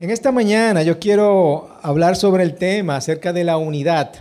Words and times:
En 0.00 0.10
esta 0.10 0.30
mañana 0.30 0.84
yo 0.84 1.00
quiero 1.00 1.76
hablar 1.82 2.14
sobre 2.14 2.44
el 2.44 2.54
tema 2.54 2.94
acerca 2.94 3.32
de 3.32 3.42
la 3.42 3.56
unidad, 3.56 4.12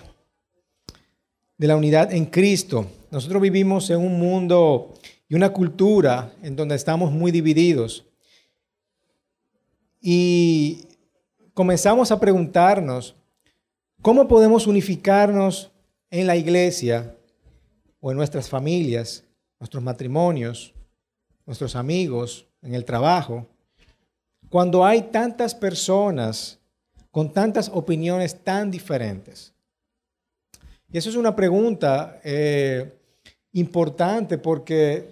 de 1.56 1.68
la 1.68 1.76
unidad 1.76 2.12
en 2.12 2.26
Cristo. 2.26 2.88
Nosotros 3.12 3.40
vivimos 3.40 3.88
en 3.92 4.00
un 4.00 4.18
mundo 4.18 4.96
y 5.30 5.36
una 5.36 5.54
cultura 5.54 6.34
en 6.42 6.56
donde 6.56 6.74
estamos 6.74 7.12
muy 7.12 7.32
divididos. 7.32 8.08
Y 10.02 10.88
comenzamos 11.54 12.12
a 12.12 12.20
preguntarnos, 12.20 13.16
¿cómo 14.02 14.28
podemos 14.28 14.66
unificarnos 14.66 15.70
en 16.10 16.26
la 16.26 16.36
iglesia 16.36 17.16
o 18.00 18.10
en 18.10 18.18
nuestras 18.18 18.50
familias, 18.50 19.26
nuestros 19.60 19.84
matrimonios, 19.84 20.74
nuestros 21.46 21.76
amigos, 21.76 22.48
en 22.64 22.74
el 22.74 22.84
trabajo? 22.84 23.46
Cuando 24.58 24.84
hay 24.84 25.04
tantas 25.12 25.54
personas 25.54 26.58
con 27.12 27.32
tantas 27.32 27.70
opiniones 27.72 28.44
tan 28.44 28.72
diferentes. 28.72 29.54
Y 30.92 30.98
eso 30.98 31.12
es 31.12 31.16
una 31.16 31.36
pregunta 31.36 32.20
eh, 32.24 32.92
importante 33.52 34.40
porque 34.40 35.08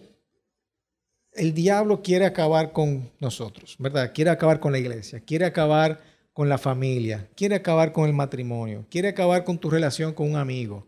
el 1.32 1.54
diablo 1.54 2.02
quiere 2.02 2.26
acabar 2.26 2.72
con 2.72 3.08
nosotros, 3.20 3.76
¿verdad? 3.78 4.14
Quiere 4.16 4.32
acabar 4.32 4.60
con 4.60 4.72
la 4.72 4.80
iglesia, 4.80 5.20
quiere 5.20 5.46
acabar 5.46 6.02
con 6.34 6.50
la 6.50 6.58
familia, 6.58 7.30
quiere 7.36 7.54
acabar 7.54 7.92
con 7.92 8.08
el 8.08 8.14
matrimonio, 8.14 8.84
quiere 8.90 9.10
acabar 9.10 9.44
con 9.44 9.60
tu 9.60 9.70
relación 9.70 10.12
con 10.12 10.32
un 10.32 10.38
amigo. 10.38 10.88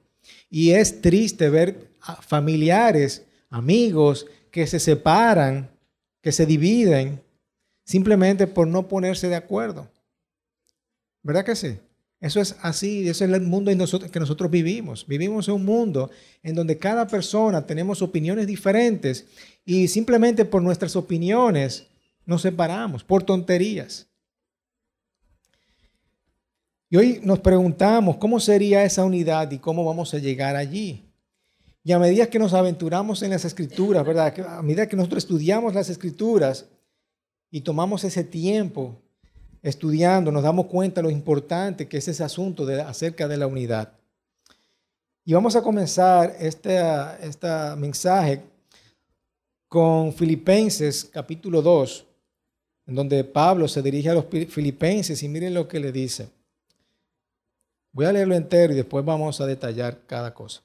Y 0.49 0.71
es 0.71 0.99
triste 0.99 1.51
ver 1.51 1.91
familiares, 2.21 3.23
amigos 3.51 4.25
que 4.49 4.65
se 4.65 4.79
separan, 4.79 5.69
que 6.23 6.31
se 6.31 6.47
dividen 6.47 7.21
simplemente 7.87 8.47
por 8.47 8.67
no 8.67 8.87
ponerse 8.87 9.29
de 9.29 9.35
acuerdo. 9.37 9.87
¿Verdad 11.23 11.45
que 11.45 11.55
sí? 11.55 11.77
Eso 12.19 12.41
es 12.41 12.57
así, 12.61 13.07
eso 13.07 13.23
es 13.23 13.31
el 13.31 13.41
mundo 13.41 13.71
en 13.71 13.79
que 14.11 14.19
nosotros 14.19 14.51
vivimos. 14.51 15.07
Vivimos 15.07 15.47
en 15.47 15.53
un 15.53 15.65
mundo 15.65 16.11
en 16.43 16.53
donde 16.53 16.77
cada 16.77 17.07
persona 17.07 17.65
tenemos 17.65 18.01
opiniones 18.01 18.45
diferentes 18.45 19.25
y 19.63 19.87
simplemente 19.87 20.43
por 20.43 20.61
nuestras 20.61 20.97
opiniones 20.97 21.87
nos 22.25 22.41
separamos, 22.41 23.05
por 23.05 23.23
tonterías. 23.23 24.07
Y 26.89 26.97
hoy 26.97 27.21
nos 27.23 27.39
preguntamos 27.39 28.17
cómo 28.17 28.39
sería 28.41 28.83
esa 28.83 29.05
unidad 29.05 29.49
y 29.51 29.59
cómo 29.59 29.85
vamos 29.85 30.13
a 30.13 30.17
llegar 30.17 30.57
allí. 30.57 31.05
Y 31.85 31.93
a 31.93 31.99
medida 31.99 32.29
que 32.29 32.39
nos 32.39 32.53
aventuramos 32.53 33.21
en 33.21 33.29
las 33.29 33.45
escrituras, 33.45 34.05
¿verdad? 34.05 34.57
A 34.57 34.61
medida 34.61 34.89
que 34.89 34.97
nosotros 34.97 35.23
estudiamos 35.23 35.73
las 35.73 35.89
escrituras, 35.89 36.65
y 37.49 37.61
tomamos 37.61 38.03
ese 38.03 38.23
tiempo 38.23 38.95
estudiando, 39.61 40.31
nos 40.31 40.43
damos 40.43 40.67
cuenta 40.67 41.01
lo 41.01 41.09
importante 41.09 41.87
que 41.87 41.97
es 41.97 42.07
ese 42.07 42.23
asunto 42.23 42.67
acerca 42.85 43.27
de 43.27 43.37
la 43.37 43.47
unidad. 43.47 43.93
Y 45.25 45.33
vamos 45.33 45.55
a 45.55 45.61
comenzar 45.61 46.35
este, 46.39 46.79
este 47.21 47.47
mensaje 47.75 48.43
con 49.67 50.13
Filipenses 50.13 51.09
capítulo 51.11 51.61
2, 51.61 52.05
en 52.87 52.95
donde 52.95 53.23
Pablo 53.23 53.67
se 53.67 53.81
dirige 53.81 54.09
a 54.09 54.13
los 54.13 54.25
filipenses 54.25 55.21
y 55.21 55.27
miren 55.27 55.53
lo 55.53 55.67
que 55.67 55.79
le 55.79 55.91
dice. 55.91 56.29
Voy 57.91 58.05
a 58.05 58.13
leerlo 58.13 58.35
entero 58.35 58.71
y 58.73 58.77
después 58.77 59.03
vamos 59.03 59.41
a 59.41 59.45
detallar 59.45 60.05
cada 60.05 60.33
cosa. 60.33 60.61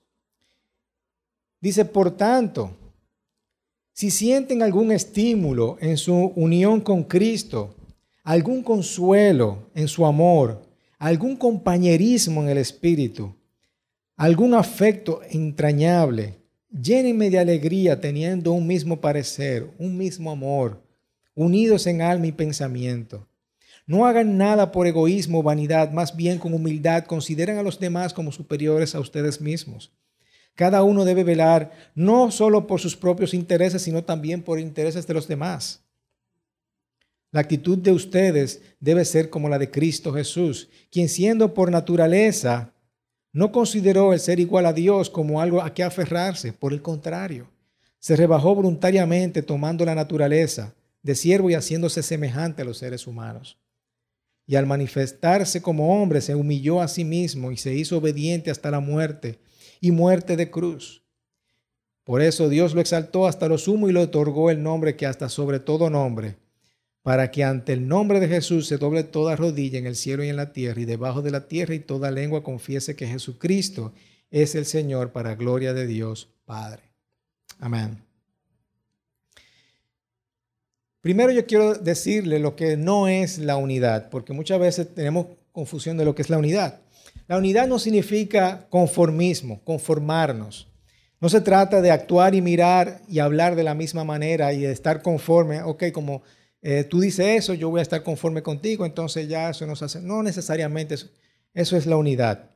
Dice, 1.61 1.85
por 1.85 2.11
tanto, 2.13 2.77
si 3.93 4.11
sienten 4.11 4.63
algún 4.63 4.91
estímulo 4.91 5.77
en 5.81 5.97
su 5.97 6.33
unión 6.35 6.81
con 6.81 7.05
Cristo, 7.05 7.75
algún 8.25 8.63
consuelo 8.63 9.71
en 9.75 9.89
su 9.89 10.07
amor, 10.07 10.63
algún 10.99 11.37
compañerismo 11.37 12.43
en 12.43 12.49
el 12.49 12.59
Espíritu, 12.59 13.35
algún 14.17 14.55
afecto 14.55 15.21
entrañable, 15.29 16.39
llénenme 16.71 17.29
de 17.29 17.39
alegría 17.39 18.01
teniendo 18.01 18.53
un 18.53 18.67
mismo 18.67 19.01
parecer, 19.01 19.71
un 19.79 19.99
mismo 19.99 20.31
amor, 20.31 20.81
unidos 21.35 21.87
en 21.87 22.01
alma 22.01 22.29
y 22.29 22.33
pensamiento. 22.33 23.29
No 23.85 24.07
hagan 24.07 24.39
nada 24.39 24.71
por 24.71 24.87
egoísmo 24.87 25.41
o 25.41 25.43
vanidad, 25.43 25.91
más 25.91 26.17
bien 26.17 26.39
con 26.39 26.55
humildad 26.55 27.05
consideren 27.05 27.59
a 27.59 27.63
los 27.63 27.79
demás 27.81 28.15
como 28.15 28.33
superiores 28.33 28.95
a 28.95 29.01
ustedes 29.01 29.41
mismos. 29.41 29.93
Cada 30.55 30.83
uno 30.83 31.05
debe 31.05 31.25
velar 31.25 31.73
no 31.95 32.31
solo 32.31 32.67
por 32.67 32.81
sus 32.81 32.97
propios 32.97 33.33
intereses, 33.35 33.83
sino 33.83 34.05
también 34.05 34.43
por 34.43 34.59
intereses 34.59 35.07
de 35.07 35.15
los 35.15 35.27
demás. 35.27 35.83
La 37.31 37.41
actitud 37.41 37.79
de 37.79 37.93
ustedes 37.93 38.61
debe 38.79 39.05
ser 39.07 39.31
como 39.31 39.49
la 39.49 39.59
de 39.59 39.71
Cristo 39.71 40.13
Jesús, 40.13 40.69
quien 40.91 41.09
siendo 41.09 41.55
por 41.55 41.71
naturaleza 41.71 42.75
no 43.33 43.51
consideró 43.51 44.13
el 44.13 44.21
ser 44.21 44.39
igual 44.39 44.67
a 44.67 44.75
Dios 44.75 45.09
como 45.09 45.41
algo 45.41 45.63
a 45.63 45.73
que 45.73 45.83
aferrarse, 45.83 46.53
por 46.53 46.75
el 46.75 46.83
contrario, 46.83 47.49
se 47.99 48.17
rebajó 48.17 48.55
voluntariamente 48.55 49.43
tomando 49.43 49.87
la 49.87 49.95
naturaleza 49.95 50.75
de 51.03 51.15
siervo 51.15 51.49
y 51.49 51.55
haciéndose 51.55 52.03
semejante 52.03 52.61
a 52.61 52.65
los 52.67 52.77
seres 52.77 53.07
humanos. 53.07 53.59
Y 54.47 54.57
al 54.57 54.67
manifestarse 54.67 55.63
como 55.63 56.03
hombre 56.03 56.21
se 56.21 56.35
humilló 56.35 56.83
a 56.83 56.89
sí 56.89 57.05
mismo 57.05 57.51
y 57.51 57.57
se 57.57 57.75
hizo 57.75 57.97
obediente 57.97 58.51
hasta 58.51 58.71
la 58.71 58.81
muerte 58.81 59.39
y 59.83 59.91
muerte 59.91 60.37
de 60.37 60.49
cruz. 60.49 61.03
Por 62.05 62.23
eso 62.23 62.49
Dios 62.49 62.73
lo 62.73 62.81
exaltó 62.81 63.27
hasta 63.27 63.49
lo 63.49 63.59
sumo 63.59 63.89
y 63.89 63.93
le 63.93 63.99
otorgó 63.99 64.49
el 64.49 64.63
nombre 64.63 64.97
que 64.97 65.07
hasta 65.07 65.29
sobre 65.29 65.59
todo 65.59 65.91
nombre, 65.91 66.37
para 67.03 67.33
que 67.33 67.43
ante 67.43 67.73
el 67.73 67.89
nombre 67.89 68.21
de 68.21 68.29
Jesús 68.29 68.69
se 68.69 68.79
doble 68.79 69.03
toda 69.03 69.35
rodilla 69.35 69.81
en 69.81 69.87
el 69.87 69.97
cielo 69.97 70.23
y 70.23 70.29
en 70.29 70.37
la 70.37 70.53
tierra 70.53 70.81
y 70.81 70.85
debajo 70.85 71.21
de 71.21 71.33
la 71.33 71.49
tierra 71.49 71.75
y 71.75 71.81
toda 71.81 72.13
lengua 72.13 72.45
confiese 72.45 72.95
que 72.95 73.09
Jesucristo 73.09 73.93
es 74.31 74.55
el 74.55 74.67
Señor 74.67 75.11
para 75.11 75.35
gloria 75.35 75.75
de 75.75 75.89
Dios 75.89 76.29
Padre. 76.45 76.85
Amén. 77.59 77.99
Primero 81.01 81.33
yo 81.33 81.45
quiero 81.45 81.75
decirle 81.75 82.39
lo 82.39 82.55
que 82.55 82.77
no 82.77 83.09
es 83.09 83.39
la 83.39 83.57
unidad, 83.57 84.11
porque 84.11 84.33
muchas 84.33 84.61
veces 84.61 84.95
tenemos 84.95 85.27
confusión 85.51 85.97
de 85.97 86.05
lo 86.05 86.15
que 86.15 86.23
es 86.23 86.31
la 86.31 86.39
unidad. 86.39 86.82
La 87.33 87.39
unidad 87.39 87.67
no 87.67 87.79
significa 87.79 88.67
conformismo, 88.69 89.63
conformarnos. 89.65 90.69
No 91.19 91.31
se 91.31 91.41
trata 91.41 91.81
de 91.81 91.91
actuar 91.91 92.35
y 92.35 92.43
mirar 92.43 93.01
y 93.09 93.21
hablar 93.21 93.57
de 93.57 93.63
la 93.63 93.73
misma 93.73 94.05
manera 94.05 94.53
y 94.53 94.61
de 94.61 94.71
estar 94.71 95.01
conforme, 95.01 95.63
ok, 95.63 95.85
como 95.95 96.23
eh, 96.61 96.85
tú 96.85 97.01
dices 97.01 97.25
eso, 97.39 97.55
yo 97.55 97.71
voy 97.71 97.79
a 97.79 97.85
estar 97.85 98.03
conforme 98.03 98.43
contigo, 98.43 98.85
entonces 98.85 99.31
ya 99.31 99.49
eso 99.49 99.67
nos 99.67 99.81
hace. 99.81 100.03
No 100.03 100.23
necesariamente 100.23 100.95
eso, 101.55 101.77
es 101.79 101.87
la 101.87 101.97
unidad. 101.97 102.51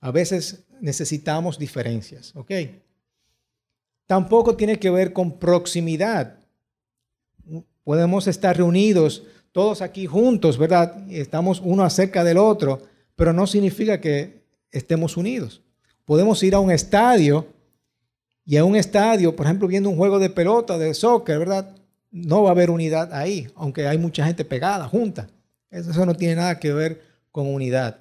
A 0.00 0.10
veces 0.10 0.64
necesitamos 0.80 1.56
diferencias, 1.56 2.34
ok. 2.34 2.50
Tampoco 4.08 4.56
tiene 4.56 4.80
que 4.80 4.90
ver 4.90 5.12
con 5.12 5.38
proximidad. 5.38 6.40
Podemos 7.84 8.26
estar 8.26 8.56
reunidos 8.56 9.22
todos 9.52 9.82
aquí 9.82 10.06
juntos, 10.06 10.58
¿verdad? 10.58 11.08
Estamos 11.12 11.62
uno 11.64 11.84
acerca 11.84 12.24
del 12.24 12.38
otro 12.38 12.95
pero 13.16 13.32
no 13.32 13.46
significa 13.46 14.00
que 14.00 14.42
estemos 14.70 15.16
unidos. 15.16 15.62
Podemos 16.04 16.42
ir 16.42 16.54
a 16.54 16.60
un 16.60 16.70
estadio 16.70 17.48
y 18.44 18.56
a 18.56 18.64
un 18.64 18.76
estadio, 18.76 19.34
por 19.34 19.46
ejemplo, 19.46 19.66
viendo 19.66 19.90
un 19.90 19.96
juego 19.96 20.18
de 20.18 20.30
pelota, 20.30 20.78
de 20.78 20.94
soccer, 20.94 21.38
¿verdad? 21.38 21.74
No 22.12 22.44
va 22.44 22.50
a 22.50 22.52
haber 22.52 22.70
unidad 22.70 23.12
ahí, 23.12 23.48
aunque 23.56 23.88
hay 23.88 23.98
mucha 23.98 24.24
gente 24.24 24.44
pegada, 24.44 24.86
junta. 24.86 25.28
Eso 25.70 26.06
no 26.06 26.14
tiene 26.14 26.36
nada 26.36 26.60
que 26.60 26.72
ver 26.72 27.02
con 27.32 27.48
unidad. 27.48 27.98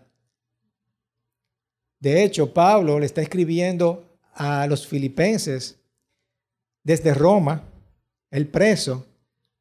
De 1.99 2.23
hecho, 2.23 2.53
Pablo 2.53 2.99
le 2.99 3.05
está 3.05 3.21
escribiendo 3.21 4.19
a 4.33 4.67
los 4.67 4.85
filipenses 4.85 5.79
desde 6.83 7.13
Roma, 7.13 7.63
el 8.29 8.47
preso, 8.47 9.07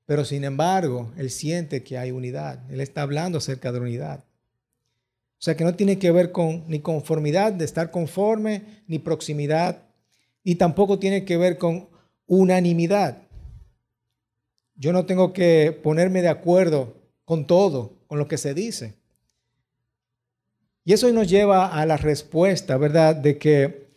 pero 0.05 0.25
sin 0.25 0.45
embargo, 0.45 1.13
él 1.17 1.31
siente 1.31 1.83
que 1.83 1.97
hay 1.97 2.11
unidad. 2.11 2.71
Él 2.71 2.81
está 2.81 3.03
hablando 3.03 3.39
acerca 3.39 3.73
de 3.73 3.81
unidad. 3.81 4.24
O 5.45 5.51
sea 5.53 5.59
que 5.59 5.65
no 5.65 5.75
tiene 5.75 5.99
que 5.99 6.11
ver 6.11 6.33
con 6.33 6.65
ni 6.69 6.81
conformidad 6.81 7.53
de 7.53 7.67
estar 7.67 7.91
conforme, 7.91 8.83
ni 8.87 8.99
proximidad, 8.99 9.83
y 10.43 10.55
tampoco 10.55 10.99
tiene 10.99 11.27
que 11.27 11.37
ver 11.37 11.59
con 11.59 11.91
unanimidad. 12.27 13.25
Yo 14.75 14.95
no 14.95 15.05
tengo 15.05 15.35
que 15.35 15.79
ponerme 15.83 16.23
de 16.23 16.29
acuerdo 16.29 16.97
con 17.27 17.47
todo, 17.47 17.99
con 18.07 18.19
lo 18.19 18.27
que 18.27 18.39
se 18.39 18.55
dice. 18.55 18.95
Y 20.83 20.95
eso 20.95 21.13
nos 21.13 21.29
lleva 21.29 21.67
a 21.67 21.85
la 21.85 21.99
respuesta, 21.99 22.79
¿verdad? 22.79 23.15
De 23.15 23.37
que 23.37 23.91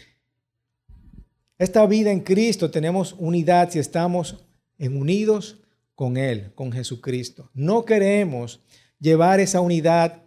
esta 1.58 1.86
vida 1.86 2.12
en 2.12 2.20
Cristo 2.20 2.72
tenemos 2.72 3.16
unidad 3.20 3.70
si 3.70 3.80
estamos 3.80 4.44
en 4.78 4.98
unidos 4.98 5.62
con 5.96 6.18
Él, 6.18 6.52
con 6.56 6.74
Jesucristo. 6.74 7.50
No 7.54 7.86
queremos 7.86 8.60
llevar 9.00 9.40
esa 9.40 9.62
unidad 9.62 10.27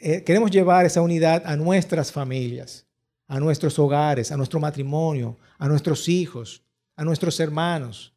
eh, 0.00 0.24
queremos 0.24 0.50
llevar 0.50 0.86
esa 0.86 1.02
unidad 1.02 1.42
a 1.46 1.56
nuestras 1.56 2.10
familias, 2.10 2.86
a 3.28 3.38
nuestros 3.38 3.78
hogares, 3.78 4.32
a 4.32 4.36
nuestro 4.36 4.58
matrimonio, 4.58 5.36
a 5.58 5.68
nuestros 5.68 6.08
hijos, 6.08 6.62
a 6.96 7.04
nuestros 7.04 7.38
hermanos. 7.38 8.12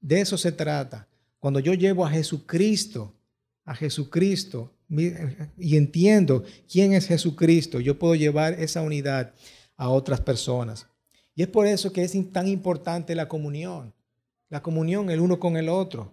De 0.00 0.20
eso 0.20 0.36
se 0.36 0.52
trata. 0.52 1.06
Cuando 1.38 1.60
yo 1.60 1.74
llevo 1.74 2.04
a 2.04 2.10
Jesucristo 2.10 3.16
a 3.66 3.74
Jesucristo 3.74 4.72
y 5.58 5.76
entiendo 5.76 6.44
quién 6.70 6.92
es 6.94 7.08
Jesucristo, 7.08 7.80
yo 7.80 7.98
puedo 7.98 8.14
llevar 8.14 8.54
esa 8.54 8.80
unidad 8.80 9.34
a 9.76 9.90
otras 9.90 10.20
personas. 10.20 10.86
Y 11.34 11.42
es 11.42 11.48
por 11.48 11.66
eso 11.66 11.92
que 11.92 12.02
es 12.02 12.16
tan 12.32 12.48
importante 12.48 13.14
la 13.14 13.28
comunión, 13.28 13.92
la 14.48 14.62
comunión 14.62 15.10
el 15.10 15.20
uno 15.20 15.38
con 15.38 15.56
el 15.56 15.68
otro. 15.68 16.12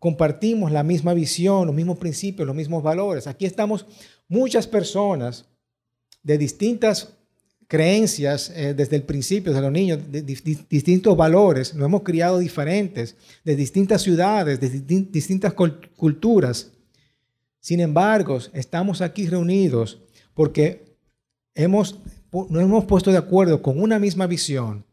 Compartimos 0.00 0.72
la 0.72 0.82
misma 0.82 1.12
visión, 1.12 1.66
los 1.66 1.76
mismos 1.76 1.98
principios, 1.98 2.46
los 2.46 2.56
mismos 2.56 2.82
valores. 2.82 3.26
Aquí 3.26 3.44
estamos 3.44 3.84
muchas 4.28 4.66
personas 4.66 5.44
de 6.22 6.38
distintas 6.38 7.18
creencias 7.68 8.50
eh, 8.56 8.72
desde 8.72 8.96
el 8.96 9.02
principio, 9.02 9.52
de 9.52 9.60
los 9.60 9.70
niños, 9.70 10.00
de, 10.10 10.22
distintos 10.22 11.16
valores, 11.16 11.74
nos 11.74 11.84
hemos 11.84 12.02
criado 12.02 12.38
diferentes, 12.38 13.14
de 13.44 13.54
distintas 13.54 14.00
ciudades, 14.00 14.58
de 14.58 14.70
distintas 14.70 15.52
culturas. 15.52 16.72
Sin 17.60 17.80
embargo, 17.80 18.38
estamos 18.54 19.02
aquí 19.02 19.28
reunidos 19.28 20.00
porque 20.32 20.96
hemos, 21.54 22.00
nos 22.32 22.62
hemos 22.62 22.86
puesto 22.86 23.12
de 23.12 23.18
acuerdo 23.18 23.60
con 23.60 23.78
una 23.78 23.98
misma 23.98 24.26
visión, 24.26 24.86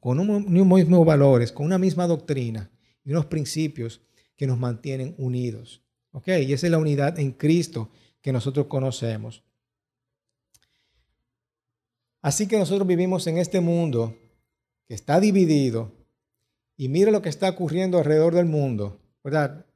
con 0.00 0.20
unos 0.20 0.46
mismos 0.46 1.06
valores, 1.06 1.50
con 1.50 1.64
una 1.64 1.78
misma 1.78 2.06
doctrina 2.06 2.70
y 3.04 3.10
unos 3.10 3.24
principios 3.24 4.02
que 4.36 4.46
nos 4.46 4.58
mantienen 4.58 5.14
unidos. 5.18 5.82
¿Ok? 6.12 6.28
Y 6.28 6.52
esa 6.52 6.66
es 6.66 6.70
la 6.70 6.78
unidad 6.78 7.18
en 7.18 7.32
Cristo 7.32 7.90
que 8.20 8.32
nosotros 8.32 8.66
conocemos. 8.66 9.42
Así 12.22 12.46
que 12.46 12.58
nosotros 12.58 12.86
vivimos 12.86 13.26
en 13.26 13.36
este 13.36 13.60
mundo 13.60 14.16
que 14.86 14.94
está 14.94 15.20
dividido 15.20 15.92
y 16.76 16.88
mira 16.88 17.10
lo 17.10 17.20
que 17.20 17.28
está 17.28 17.50
ocurriendo 17.50 17.98
alrededor 17.98 18.34
del 18.34 18.46
mundo, 18.46 18.98
¿verdad? 19.22 19.66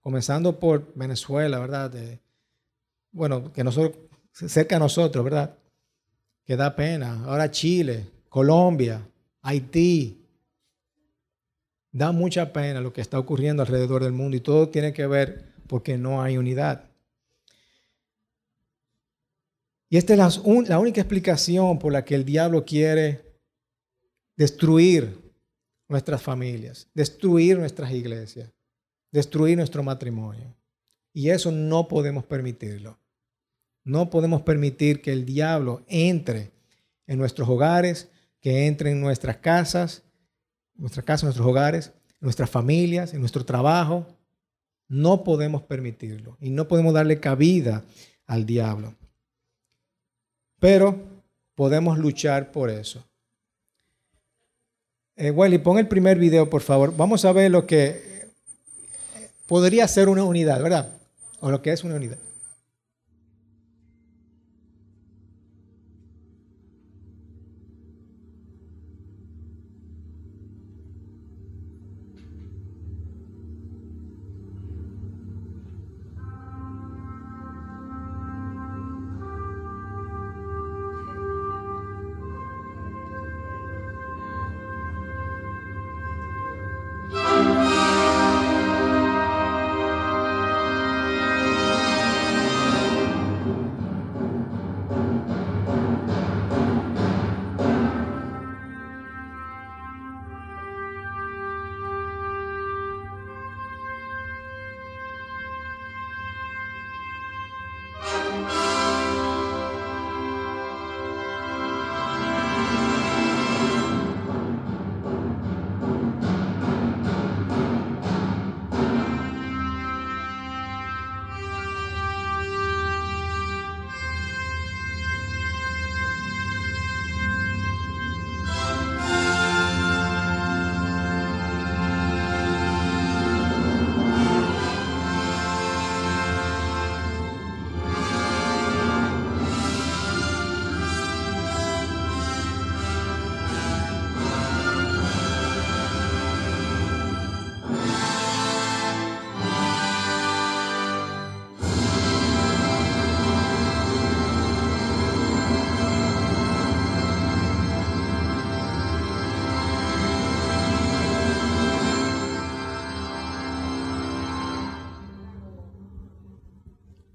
Comenzando 0.00 0.58
por 0.58 0.92
Venezuela, 0.94 1.58
¿verdad? 1.58 1.92
bueno, 3.10 3.52
que 3.52 3.64
nosotros, 3.64 3.96
cerca 4.32 4.76
a 4.76 4.80
nosotros, 4.80 5.24
¿verdad? 5.24 5.56
Que 6.44 6.56
da 6.56 6.76
pena. 6.76 7.24
Ahora 7.24 7.50
Chile, 7.50 8.06
Colombia, 8.28 9.08
Haití. 9.42 10.17
Da 11.92 12.12
mucha 12.12 12.52
pena 12.52 12.80
lo 12.80 12.92
que 12.92 13.00
está 13.00 13.18
ocurriendo 13.18 13.62
alrededor 13.62 14.02
del 14.02 14.12
mundo 14.12 14.36
y 14.36 14.40
todo 14.40 14.68
tiene 14.68 14.92
que 14.92 15.06
ver 15.06 15.52
porque 15.66 15.96
no 15.96 16.22
hay 16.22 16.36
unidad. 16.36 16.88
Y 19.90 19.96
esta 19.96 20.12
es 20.12 20.68
la, 20.68 20.78
única 20.78 21.00
explicación 21.00 21.78
por 21.78 21.92
la 21.92 22.04
que 22.04 22.14
el 22.14 22.24
diablo 22.24 22.64
quiere 22.64 23.22
destruir 24.36 25.18
nuestras 25.88 26.20
familias, 26.20 26.88
destruir 26.92 27.58
nuestras 27.58 27.90
iglesias, 27.92 28.50
destruir 29.10 29.56
nuestro 29.56 29.82
matrimonio. 29.82 30.54
Y 31.14 31.30
eso 31.30 31.50
no 31.50 31.88
podemos 31.88 32.24
permitirlo. 32.24 32.98
No 33.82 34.10
podemos 34.10 34.42
permitir 34.42 35.00
que 35.00 35.12
el 35.12 35.24
diablo 35.24 35.82
entre 35.88 36.50
en 37.06 37.18
nuestros 37.18 37.48
hogares, 37.48 38.08
que 38.40 38.66
entre 38.66 38.90
en 38.90 39.00
nuestras 39.00 39.38
casas, 39.38 40.02
nuestras 40.78 41.04
casas, 41.04 41.24
nuestros 41.24 41.46
hogares, 41.46 41.92
nuestras 42.20 42.48
familias, 42.48 43.12
en 43.12 43.20
nuestro 43.20 43.44
trabajo. 43.44 44.06
No 44.88 45.22
podemos 45.22 45.62
permitirlo 45.62 46.38
y 46.40 46.48
no 46.50 46.66
podemos 46.66 46.94
darle 46.94 47.20
cabida 47.20 47.84
al 48.26 48.46
diablo. 48.46 48.94
Pero 50.58 50.98
podemos 51.54 51.98
luchar 51.98 52.50
por 52.50 52.70
eso. 52.70 53.04
Eh, 55.16 55.30
Wally, 55.30 55.58
pon 55.58 55.78
el 55.78 55.88
primer 55.88 56.18
video, 56.18 56.48
por 56.48 56.62
favor. 56.62 56.96
Vamos 56.96 57.24
a 57.24 57.32
ver 57.32 57.50
lo 57.50 57.66
que 57.66 58.30
podría 59.46 59.86
ser 59.88 60.08
una 60.08 60.24
unidad, 60.24 60.62
¿verdad? 60.62 60.92
O 61.40 61.50
lo 61.50 61.60
que 61.60 61.72
es 61.72 61.84
una 61.84 61.96
unidad. 61.96 62.18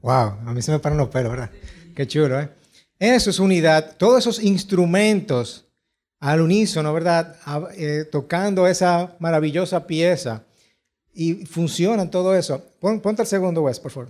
Wow, 0.04 0.38
a 0.46 0.54
mí 0.54 0.62
se 0.62 0.72
me 0.72 0.80
paran 0.80 0.98
los 0.98 1.08
pelos, 1.08 1.32
¿verdad? 1.32 1.50
Qué 1.96 2.06
chulo, 2.06 2.38
¿eh? 2.38 2.50
Eso 3.00 3.30
es 3.30 3.40
unidad. 3.40 3.96
Todos 3.98 4.20
esos 4.20 4.44
instrumentos 4.44 5.66
al 6.20 6.42
unísono, 6.42 6.94
¿verdad? 6.94 7.38
Eh, 7.78 8.06
tocando 8.12 8.68
esa 8.68 9.16
maravillosa 9.20 9.88
pieza. 9.88 10.44
Y 11.14 11.46
funcionan 11.46 12.12
todo 12.12 12.36
eso. 12.36 12.62
ponte 12.82 13.22
el 13.22 13.28
segundo, 13.28 13.62
Wes, 13.62 13.80
por 13.80 13.92
favor. 13.92 14.10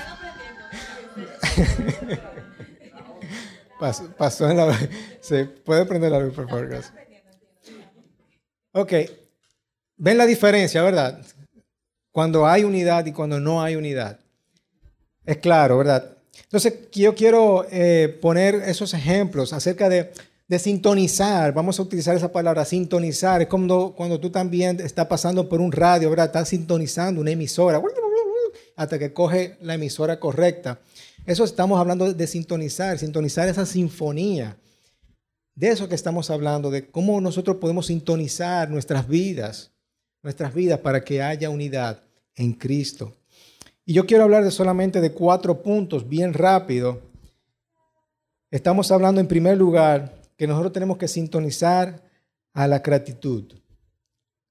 pasó, 4.17 4.49
en 4.49 4.57
la... 4.57 4.77
¿Se 5.19 5.45
puede 5.45 5.85
prender 5.85 6.11
la 6.11 6.19
luz, 6.19 6.33
por 6.33 6.49
favor? 6.49 6.69
Ok. 8.73 8.93
Ven 9.97 10.17
la 10.17 10.25
diferencia, 10.25 10.81
¿verdad? 10.81 11.21
cuando 12.11 12.45
hay 12.45 12.63
unidad 12.63 13.05
y 13.05 13.13
cuando 13.13 13.39
no 13.39 13.61
hay 13.61 13.75
unidad. 13.75 14.19
Es 15.25 15.37
claro, 15.37 15.77
¿verdad? 15.77 16.17
Entonces, 16.43 16.73
yo 16.91 17.15
quiero 17.15 17.65
eh, 17.71 18.17
poner 18.21 18.55
esos 18.55 18.93
ejemplos 18.93 19.53
acerca 19.53 19.87
de, 19.89 20.11
sintonizar. 20.59 21.53
Vamos 21.53 21.79
a 21.79 21.83
utilizar 21.83 22.13
esa 22.13 22.29
palabra, 22.29 22.65
sintonizar. 22.65 23.41
Es 23.41 23.47
como 23.47 23.95
cuando 23.95 24.19
tú 24.19 24.29
también 24.29 24.81
estás 24.81 25.07
pasando 25.07 25.47
por 25.47 25.61
un 25.61 25.71
radio, 25.71 26.09
¿verdad? 26.09 26.25
Estás 26.25 26.49
sintonizando 26.49 27.21
una 27.21 27.31
emisora 27.31 27.79
hasta 28.75 28.99
que 28.99 29.13
coge 29.13 29.57
la 29.61 29.75
emisora 29.75 30.19
correcta. 30.19 30.79
Eso 31.25 31.43
estamos 31.43 31.79
hablando 31.79 32.13
de 32.13 32.27
sintonizar, 32.27 32.97
sintonizar 32.97 33.47
esa 33.47 33.65
sinfonía. 33.65 34.57
De 35.55 35.67
eso 35.67 35.87
que 35.87 35.95
estamos 35.95 36.29
hablando, 36.29 36.71
de 36.71 36.89
cómo 36.89 37.19
nosotros 37.21 37.57
podemos 37.57 37.87
sintonizar 37.87 38.69
nuestras 38.69 39.07
vidas, 39.07 39.71
nuestras 40.23 40.53
vidas 40.53 40.79
para 40.79 41.03
que 41.03 41.21
haya 41.21 41.49
unidad 41.49 42.01
en 42.35 42.53
Cristo. 42.53 43.13
Y 43.85 43.93
yo 43.93 44.05
quiero 44.05 44.23
hablar 44.23 44.43
de 44.43 44.51
solamente 44.51 45.01
de 45.01 45.11
cuatro 45.11 45.61
puntos, 45.61 46.07
bien 46.07 46.33
rápido. 46.33 47.01
Estamos 48.49 48.91
hablando 48.91 49.21
en 49.21 49.27
primer 49.27 49.57
lugar 49.57 50.15
que 50.37 50.47
nosotros 50.47 50.73
tenemos 50.73 50.97
que 50.97 51.07
sintonizar 51.07 52.01
a 52.53 52.67
la 52.67 52.79
gratitud. 52.79 53.53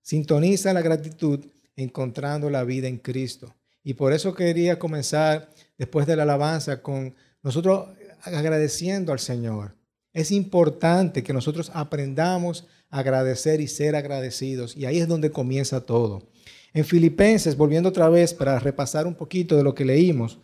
Sintoniza 0.03 0.73
la 0.73 0.83
gratitud 0.83 1.45
encontrando 1.77 2.51
la 2.51 2.65
vida 2.65 2.89
en 2.89 2.99
Cristo. 2.99 3.55
Y 3.83 3.95
por 3.95 4.13
eso 4.13 4.35
quería 4.35 4.79
comenzar 4.79 5.51
después 5.79 6.07
de 6.07 6.17
la 6.17 6.25
alabanza 6.25 6.83
con 6.83 7.15
nosotros 7.43 7.89
agradeciendo 8.23 9.13
al 9.13 9.19
Señor. 9.19 9.77
Es 10.13 10.31
importante 10.31 11.23
que 11.23 11.33
nosotros 11.33 11.71
aprendamos 11.73 12.67
a 12.91 12.99
agradecer 12.99 13.61
y 13.61 13.69
ser 13.69 13.97
agradecidos. 13.97 14.77
Y 14.77 14.85
ahí 14.85 14.99
es 14.99 15.09
donde 15.09 15.31
comienza 15.31 15.81
todo. 15.81 16.29
En 16.73 16.85
Filipenses, 16.85 17.57
volviendo 17.57 17.89
otra 17.89 18.09
vez 18.09 18.35
para 18.35 18.59
repasar 18.59 19.07
un 19.07 19.15
poquito 19.15 19.57
de 19.57 19.63
lo 19.63 19.75
que 19.75 19.85
leímos, 19.85 20.39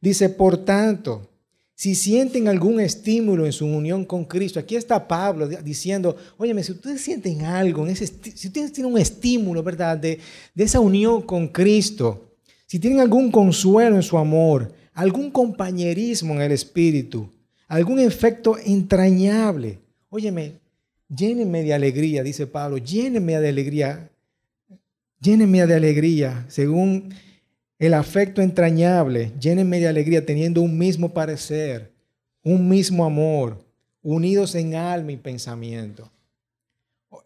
dice, 0.00 0.28
por 0.28 0.56
tanto, 0.58 1.28
si 1.74 1.94
sienten 1.94 2.46
algún 2.46 2.80
estímulo 2.80 3.46
en 3.46 3.52
su 3.52 3.66
unión 3.66 4.04
con 4.04 4.24
Cristo, 4.24 4.60
aquí 4.60 4.76
está 4.76 5.08
Pablo 5.08 5.48
diciendo, 5.48 6.16
óyeme, 6.36 6.62
si 6.62 6.72
ustedes 6.72 7.00
sienten 7.00 7.44
algo, 7.44 7.84
en 7.84 7.92
ese, 7.92 8.06
si 8.06 8.48
ustedes 8.48 8.72
tienen 8.72 8.92
un 8.92 9.00
estímulo, 9.00 9.62
¿verdad?, 9.62 9.96
de, 9.96 10.20
de 10.54 10.64
esa 10.64 10.78
unión 10.78 11.22
con 11.22 11.48
Cristo, 11.48 12.31
si 12.72 12.78
tienen 12.78 13.00
algún 13.00 13.30
consuelo 13.30 13.96
en 13.96 14.02
su 14.02 14.16
amor, 14.16 14.72
algún 14.94 15.30
compañerismo 15.30 16.32
en 16.32 16.40
el 16.40 16.52
Espíritu, 16.52 17.28
algún 17.68 17.98
efecto 17.98 18.56
entrañable. 18.64 19.78
Óyeme, 20.08 20.54
llénenme 21.06 21.64
de 21.64 21.74
alegría, 21.74 22.22
dice 22.22 22.46
Pablo, 22.46 22.78
llénenme 22.78 23.38
de 23.38 23.48
alegría, 23.50 24.08
llénenme 25.20 25.66
de 25.66 25.74
alegría, 25.74 26.46
según 26.48 27.12
el 27.78 27.92
afecto 27.92 28.40
entrañable, 28.40 29.32
llénenme 29.38 29.78
de 29.78 29.88
alegría 29.88 30.24
teniendo 30.24 30.62
un 30.62 30.78
mismo 30.78 31.12
parecer, 31.12 31.92
un 32.42 32.70
mismo 32.70 33.04
amor, 33.04 33.62
unidos 34.00 34.54
en 34.54 34.76
alma 34.76 35.12
y 35.12 35.18
pensamiento. 35.18 36.10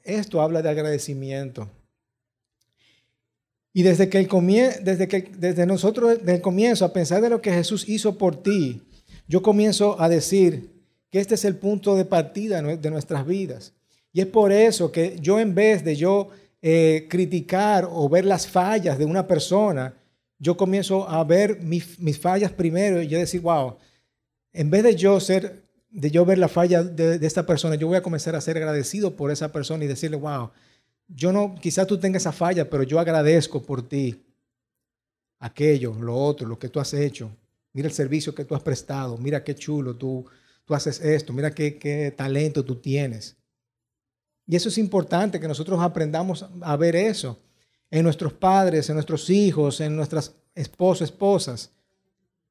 Esto 0.03 0.41
habla 0.41 0.61
de 0.61 0.71
agradecimiento. 0.71 1.71
Y 3.77 3.83
desde 3.83 4.09
que, 4.09 4.17
el 4.17 4.27
desde 4.85 5.07
que 5.07 5.31
desde 5.37 5.67
nosotros, 5.67 6.21
desde 6.21 6.37
el 6.37 6.41
comienzo, 6.41 6.87
a 6.87 6.95
pensar 6.95 7.21
de 7.21 7.29
lo 7.29 7.43
que 7.43 7.53
Jesús 7.53 7.87
hizo 7.87 8.17
por 8.17 8.43
ti, 8.43 8.81
yo 9.29 9.43
comienzo 9.43 10.01
a 10.01 10.09
decir 10.09 10.71
que 11.11 11.21
este 11.21 11.35
es 11.35 11.45
el 11.45 11.57
punto 11.57 11.95
de 11.95 12.07
partida 12.07 12.63
de 12.63 12.91
nuestras 12.91 13.27
vidas. 13.27 13.75
Y 14.15 14.23
es 14.23 14.29
por 14.29 14.51
eso 14.51 14.91
que 14.91 15.19
yo 15.21 15.39
en 15.39 15.55
vez 15.55 15.85
de 15.85 15.95
yo 15.95 16.31
eh, 16.63 17.07
criticar 17.11 17.87
o 17.91 18.09
ver 18.09 18.25
las 18.25 18.47
fallas 18.47 18.99
de 18.99 19.05
una 19.05 19.27
persona, 19.27 19.93
yo 20.39 20.57
comienzo 20.57 21.07
a 21.07 21.23
ver 21.25 21.61
mis, 21.61 22.19
fallas 22.19 22.53
primero 22.53 23.03
y 23.03 23.09
yo 23.09 23.19
decir, 23.19 23.43
wow, 23.43 23.77
en 24.55 24.71
vez 24.71 24.85
de 24.85 24.97
yo 24.97 25.21
ser, 25.21 25.65
de 25.91 26.11
yo 26.11 26.25
ver 26.25 26.39
la 26.39 26.49
falla 26.49 26.83
de, 26.83 27.19
de, 27.19 27.27
esta 27.27 27.45
persona, 27.45 27.75
yo 27.75 27.89
voy 27.89 27.99
a 27.99 28.03
comenzar 28.03 28.37
a 28.37 28.41
ser 28.41 28.57
agradecido 28.57 29.17
por 29.17 29.31
esa 29.31 29.53
persona 29.53 29.85
y 29.85 29.87
decirle, 29.87 30.17
wow, 30.17 30.49
yo 31.09 31.33
no, 31.33 31.55
quizás 31.55 31.87
tú 31.87 31.99
tengas 31.99 32.23
esa 32.23 32.33
falla, 32.33 32.69
pero 32.69 32.83
yo 32.83 32.99
agradezco 32.99 33.63
por 33.63 33.89
ti 33.89 34.23
aquello, 35.39 35.95
lo 35.95 36.17
otro, 36.17 36.49
lo 36.49 36.59
que 36.59 36.69
tú 36.69 36.81
has 36.81 36.93
hecho. 36.95 37.31
Mira 37.73 37.89
el 37.89 37.95
servicio 37.95 38.35
que 38.35 38.45
tú 38.45 38.55
has 38.55 38.63
prestado. 38.63 39.19
Mira 39.19 39.45
qué 39.45 39.55
chulo 39.55 39.95
tú, 39.95 40.25
tú 40.65 40.75
haces 40.75 41.01
esto. 41.01 41.33
Mira 41.33 41.51
qué, 41.51 42.15
talento 42.17 42.65
tú 42.65 42.77
tienes. 42.77 43.37
Y 44.47 44.57
eso 44.57 44.69
es 44.69 44.79
importante 44.79 45.39
que 45.39 45.49
nosotros 45.49 45.81
aprendamos 45.81 46.47
a 46.63 46.77
ver 46.77 46.97
eso 46.97 47.39
en 47.91 48.03
nuestros 48.03 48.33
padres, 48.33 48.89
en 48.89 48.95
nuestros 48.95 49.29
hijos, 49.29 49.81
en 49.81 49.95
nuestras 49.95 50.35
esposos, 50.55 51.11
esposas. 51.11 51.71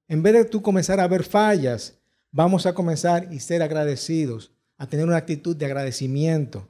En 0.07 0.21
vez 0.21 0.33
de 0.33 0.45
tú 0.45 0.61
comenzar 0.61 0.99
a 0.99 1.07
ver 1.07 1.23
fallas, 1.23 1.95
vamos 2.31 2.65
a 2.65 2.73
comenzar 2.73 3.33
y 3.33 3.39
ser 3.39 3.63
agradecidos, 3.63 4.51
a 4.77 4.87
tener 4.87 5.05
una 5.05 5.17
actitud 5.17 5.55
de 5.55 5.65
agradecimiento. 5.65 6.69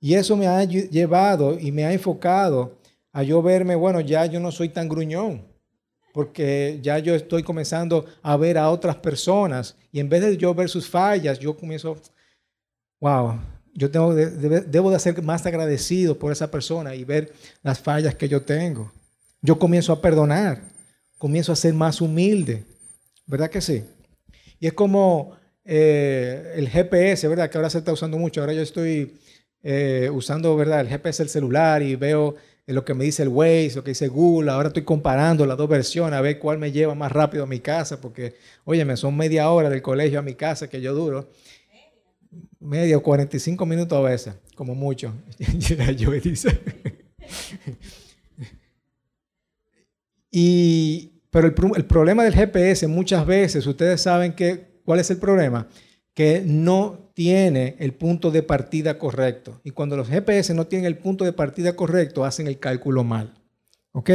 Y 0.00 0.14
eso 0.14 0.36
me 0.36 0.46
ha 0.46 0.64
llevado 0.64 1.58
y 1.58 1.70
me 1.70 1.84
ha 1.84 1.92
enfocado 1.92 2.78
a 3.12 3.22
yo 3.22 3.42
verme, 3.42 3.74
bueno, 3.74 4.00
ya 4.00 4.24
yo 4.26 4.40
no 4.40 4.50
soy 4.50 4.70
tan 4.70 4.88
gruñón 4.88 5.50
porque 6.12 6.78
ya 6.82 6.98
yo 6.98 7.14
estoy 7.14 7.42
comenzando 7.42 8.06
a 8.22 8.36
ver 8.36 8.58
a 8.58 8.70
otras 8.70 8.96
personas 8.96 9.76
y 9.92 10.00
en 10.00 10.08
vez 10.08 10.22
de 10.22 10.36
yo 10.36 10.54
ver 10.54 10.68
sus 10.68 10.88
fallas, 10.88 11.38
yo 11.38 11.56
comienzo, 11.56 11.96
wow, 13.00 13.38
yo 13.74 13.90
tengo 13.90 14.14
debo 14.14 14.90
de 14.90 14.98
ser 14.98 15.22
más 15.22 15.46
agradecido 15.46 16.18
por 16.18 16.32
esa 16.32 16.50
persona 16.50 16.94
y 16.94 17.04
ver 17.04 17.32
las 17.62 17.78
fallas 17.78 18.14
que 18.14 18.28
yo 18.28 18.42
tengo. 18.42 18.92
Yo 19.42 19.58
comienzo 19.58 19.92
a 19.92 20.02
perdonar, 20.02 20.62
comienzo 21.18 21.52
a 21.52 21.56
ser 21.56 21.72
más 21.72 22.00
humilde, 22.00 22.64
¿verdad 23.26 23.48
que 23.48 23.60
sí? 23.60 23.84
Y 24.58 24.66
es 24.66 24.72
como 24.72 25.36
eh, 25.64 26.54
el 26.56 26.68
GPS, 26.68 27.26
¿verdad? 27.28 27.48
Que 27.48 27.56
ahora 27.56 27.70
se 27.70 27.78
está 27.78 27.92
usando 27.92 28.18
mucho. 28.18 28.40
Ahora 28.40 28.52
yo 28.52 28.60
estoy 28.60 29.18
eh, 29.62 30.10
usando, 30.12 30.56
¿verdad? 30.56 30.80
El 30.80 30.88
GPS 30.88 31.22
del 31.22 31.28
celular 31.28 31.82
y 31.82 31.96
veo 31.96 32.36
lo 32.72 32.84
que 32.84 32.94
me 32.94 33.04
dice 33.04 33.22
el 33.22 33.28
Waze, 33.28 33.72
lo 33.74 33.84
que 33.84 33.90
dice 33.90 34.08
Google. 34.08 34.50
Ahora 34.50 34.68
estoy 34.68 34.84
comparando 34.84 35.44
las 35.46 35.56
dos 35.56 35.68
versiones 35.68 36.16
a 36.16 36.20
ver 36.20 36.38
cuál 36.38 36.58
me 36.58 36.72
lleva 36.72 36.94
más 36.94 37.10
rápido 37.12 37.44
a 37.44 37.46
mi 37.46 37.60
casa, 37.60 38.00
porque, 38.00 38.34
oye, 38.64 38.84
me 38.84 38.96
son 38.96 39.16
media 39.16 39.50
hora 39.50 39.68
del 39.68 39.82
colegio 39.82 40.18
a 40.18 40.22
mi 40.22 40.34
casa 40.34 40.68
que 40.68 40.80
yo 40.80 40.94
duro. 40.94 41.30
Media 42.60 42.96
o 42.96 43.02
45 43.02 43.66
minutos 43.66 43.98
a 43.98 44.02
veces, 44.02 44.34
como 44.54 44.74
mucho. 44.74 45.12
yo 45.96 46.10
dice. 46.12 46.60
y, 50.30 51.12
pero 51.30 51.48
el, 51.48 51.54
el 51.76 51.84
problema 51.86 52.22
del 52.22 52.34
GPS 52.34 52.86
muchas 52.86 53.26
veces, 53.26 53.66
ustedes 53.66 54.00
saben 54.00 54.34
que, 54.34 54.80
¿cuál 54.84 55.00
es 55.00 55.10
el 55.10 55.16
problema? 55.16 55.66
Que 56.20 56.42
no 56.44 56.98
tiene 57.14 57.76
el 57.78 57.94
punto 57.94 58.30
de 58.30 58.42
partida 58.42 58.98
correcto. 58.98 59.58
Y 59.64 59.70
cuando 59.70 59.96
los 59.96 60.06
GPS 60.06 60.52
no 60.52 60.66
tienen 60.66 60.84
el 60.84 60.98
punto 60.98 61.24
de 61.24 61.32
partida 61.32 61.74
correcto, 61.74 62.26
hacen 62.26 62.46
el 62.46 62.58
cálculo 62.58 63.04
mal. 63.04 63.32
¿Ok? 63.92 64.10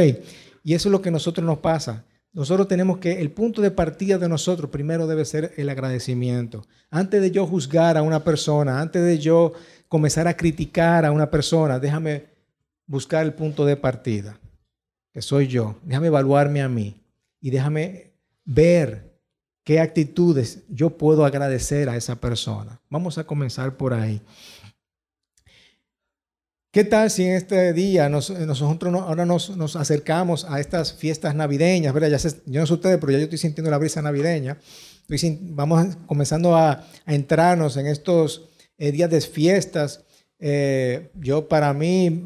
Y 0.62 0.74
eso 0.74 0.88
es 0.88 0.92
lo 0.92 1.02
que 1.02 1.08
a 1.08 1.10
nosotros 1.10 1.44
nos 1.44 1.58
pasa. 1.58 2.04
Nosotros 2.32 2.68
tenemos 2.68 2.98
que, 2.98 3.20
el 3.20 3.32
punto 3.32 3.60
de 3.60 3.72
partida 3.72 4.18
de 4.18 4.28
nosotros 4.28 4.70
primero 4.70 5.08
debe 5.08 5.24
ser 5.24 5.52
el 5.56 5.68
agradecimiento. 5.68 6.64
Antes 6.90 7.20
de 7.20 7.32
yo 7.32 7.44
juzgar 7.44 7.96
a 7.96 8.02
una 8.02 8.22
persona, 8.22 8.80
antes 8.80 9.02
de 9.02 9.18
yo 9.18 9.54
comenzar 9.88 10.28
a 10.28 10.36
criticar 10.36 11.04
a 11.04 11.10
una 11.10 11.28
persona, 11.28 11.80
déjame 11.80 12.26
buscar 12.86 13.26
el 13.26 13.34
punto 13.34 13.66
de 13.66 13.76
partida, 13.76 14.38
que 15.12 15.22
soy 15.22 15.48
yo. 15.48 15.74
Déjame 15.82 16.06
evaluarme 16.06 16.62
a 16.62 16.68
mí 16.68 17.02
y 17.40 17.50
déjame 17.50 18.12
ver 18.44 19.15
¿Qué 19.66 19.80
actitudes 19.80 20.60
yo 20.68 20.90
puedo 20.90 21.24
agradecer 21.24 21.88
a 21.88 21.96
esa 21.96 22.14
persona? 22.20 22.80
Vamos 22.88 23.18
a 23.18 23.24
comenzar 23.24 23.76
por 23.76 23.94
ahí. 23.94 24.22
¿Qué 26.70 26.84
tal 26.84 27.10
si 27.10 27.24
en 27.24 27.32
este 27.32 27.72
día 27.72 28.08
nosotros 28.08 28.94
ahora 28.94 29.26
nos, 29.26 29.74
acercamos 29.74 30.44
a 30.48 30.60
estas 30.60 30.92
fiestas 30.92 31.34
navideñas? 31.34 31.92
¿verdad? 31.92 32.16
Ya 32.16 32.30
yo 32.46 32.60
no 32.60 32.66
sé 32.68 32.74
ustedes, 32.74 32.98
pero 33.00 33.10
ya 33.10 33.18
yo 33.18 33.24
estoy 33.24 33.38
sintiendo 33.38 33.68
la 33.68 33.78
brisa 33.78 34.00
navideña. 34.00 34.56
vamos 35.40 35.96
comenzando 36.06 36.54
a, 36.54 36.86
entrarnos 37.04 37.76
en 37.76 37.88
estos 37.88 38.48
eh, 38.78 38.92
días 38.92 39.10
de 39.10 39.20
fiestas. 39.20 40.04
Eh, 40.38 41.10
yo 41.14 41.48
para 41.48 41.74
mí, 41.74 42.24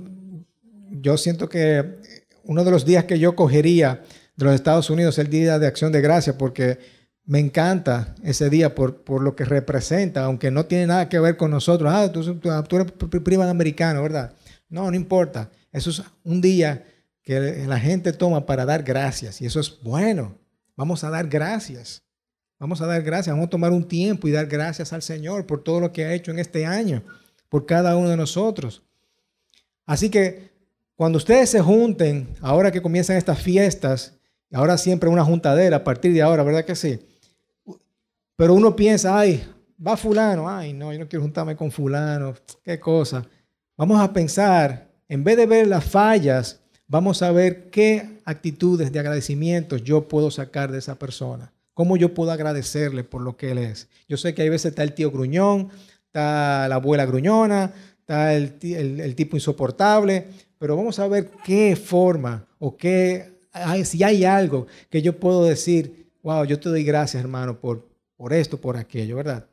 yo 0.90 1.16
siento 1.16 1.48
que 1.48 1.96
uno 2.44 2.64
de 2.64 2.70
los 2.70 2.84
días 2.84 3.04
que 3.04 3.18
yo 3.18 3.34
cogería 3.34 4.02
de 4.36 4.44
los 4.44 4.54
Estados 4.54 4.90
Unidos 4.90 5.14
es 5.14 5.24
el 5.24 5.30
Día 5.30 5.58
de 5.58 5.66
Acción 5.66 5.90
de 5.90 6.02
Gracia, 6.02 6.36
porque 6.36 6.99
me 7.30 7.38
encanta 7.38 8.16
ese 8.24 8.50
día 8.50 8.74
por, 8.74 9.04
por, 9.04 9.22
lo 9.22 9.36
que 9.36 9.44
representa, 9.44 10.24
aunque 10.24 10.50
no 10.50 10.66
tiene 10.66 10.88
nada 10.88 11.08
que 11.08 11.20
ver 11.20 11.36
con 11.36 11.52
nosotros. 11.52 11.88
Ah, 11.94 12.10
tú, 12.10 12.40
tú 12.40 12.76
eres 12.76 12.92
primo 13.22 13.44
americano, 13.44 14.02
¿verdad? 14.02 14.32
No, 14.68 14.90
no 14.90 14.96
importa. 14.96 15.48
Eso 15.70 15.90
es 15.90 16.02
un 16.24 16.40
día 16.40 16.84
que 17.22 17.64
la 17.68 17.78
gente 17.78 18.12
toma 18.12 18.46
para 18.46 18.64
dar 18.64 18.82
gracias 18.82 19.40
y 19.40 19.46
eso 19.46 19.60
es 19.60 19.80
bueno. 19.80 20.36
Vamos 20.74 21.04
a 21.04 21.10
dar 21.10 21.28
gracias. 21.28 22.02
Vamos 22.58 22.80
a 22.80 22.86
dar 22.86 23.00
gracias. 23.02 23.32
Vamos 23.32 23.46
a 23.46 23.50
tomar 23.50 23.70
un 23.70 23.86
tiempo 23.86 24.26
y 24.26 24.32
dar 24.32 24.46
gracias 24.46 24.92
al 24.92 25.02
Señor 25.02 25.46
por 25.46 25.62
todo 25.62 25.78
lo 25.78 25.92
que 25.92 26.06
ha 26.06 26.12
hecho 26.12 26.32
en 26.32 26.40
este 26.40 26.66
año, 26.66 27.04
por 27.48 27.64
cada 27.64 27.96
uno 27.96 28.08
de 28.08 28.16
nosotros. 28.16 28.82
Así 29.86 30.10
que 30.10 30.50
cuando 30.96 31.18
ustedes 31.18 31.48
se 31.48 31.60
junten, 31.60 32.34
ahora 32.40 32.72
que 32.72 32.82
comienzan 32.82 33.18
estas 33.18 33.40
fiestas, 33.40 34.14
ahora 34.52 34.76
siempre 34.76 35.08
una 35.08 35.24
juntadera 35.24 35.76
a 35.76 35.84
partir 35.84 36.12
de 36.12 36.22
ahora, 36.22 36.42
¿verdad 36.42 36.64
que 36.64 36.74
sí? 36.74 37.06
Pero 38.40 38.54
uno 38.54 38.74
piensa, 38.74 39.18
ay, 39.18 39.46
va 39.86 39.98
fulano, 39.98 40.48
ay, 40.48 40.72
no, 40.72 40.90
yo 40.94 40.98
no 40.98 41.06
quiero 41.06 41.22
juntarme 41.22 41.54
con 41.54 41.70
fulano, 41.70 42.32
qué 42.64 42.80
cosa. 42.80 43.22
Vamos 43.76 44.00
a 44.00 44.14
pensar, 44.14 44.88
en 45.10 45.22
vez 45.22 45.36
de 45.36 45.44
ver 45.44 45.66
las 45.66 45.84
fallas, 45.84 46.58
vamos 46.86 47.20
a 47.20 47.32
ver 47.32 47.68
qué 47.68 48.22
actitudes 48.24 48.92
de 48.92 48.98
agradecimiento 48.98 49.76
yo 49.76 50.08
puedo 50.08 50.30
sacar 50.30 50.72
de 50.72 50.78
esa 50.78 50.98
persona. 50.98 51.52
¿Cómo 51.74 51.98
yo 51.98 52.14
puedo 52.14 52.30
agradecerle 52.30 53.04
por 53.04 53.20
lo 53.20 53.36
que 53.36 53.50
él 53.50 53.58
es? 53.58 53.88
Yo 54.08 54.16
sé 54.16 54.32
que 54.32 54.40
hay 54.40 54.48
veces 54.48 54.70
está 54.70 54.84
el 54.84 54.94
tío 54.94 55.10
gruñón, 55.10 55.68
está 56.06 56.66
la 56.66 56.76
abuela 56.76 57.04
gruñona, 57.04 57.74
está 57.98 58.32
el, 58.32 58.54
tipo 59.16 59.36
insoportable, 59.36 60.28
pero 60.58 60.78
vamos 60.78 60.98
a 60.98 61.06
ver 61.08 61.30
qué 61.44 61.76
forma 61.76 62.46
o 62.58 62.74
qué, 62.74 63.38
si 63.84 64.02
hay 64.02 64.24
algo 64.24 64.66
que 64.88 65.02
yo 65.02 65.20
puedo 65.20 65.44
decir, 65.44 66.08
wow, 66.22 66.46
yo 66.46 66.58
te 66.58 66.70
doy 66.70 66.84
gracias 66.84 67.22
hermano 67.22 67.60
por, 67.60 67.89
por 68.20 68.34
esto, 68.34 68.60
por 68.60 68.76
aquello, 68.76 69.16
¿verdad? 69.16 69.46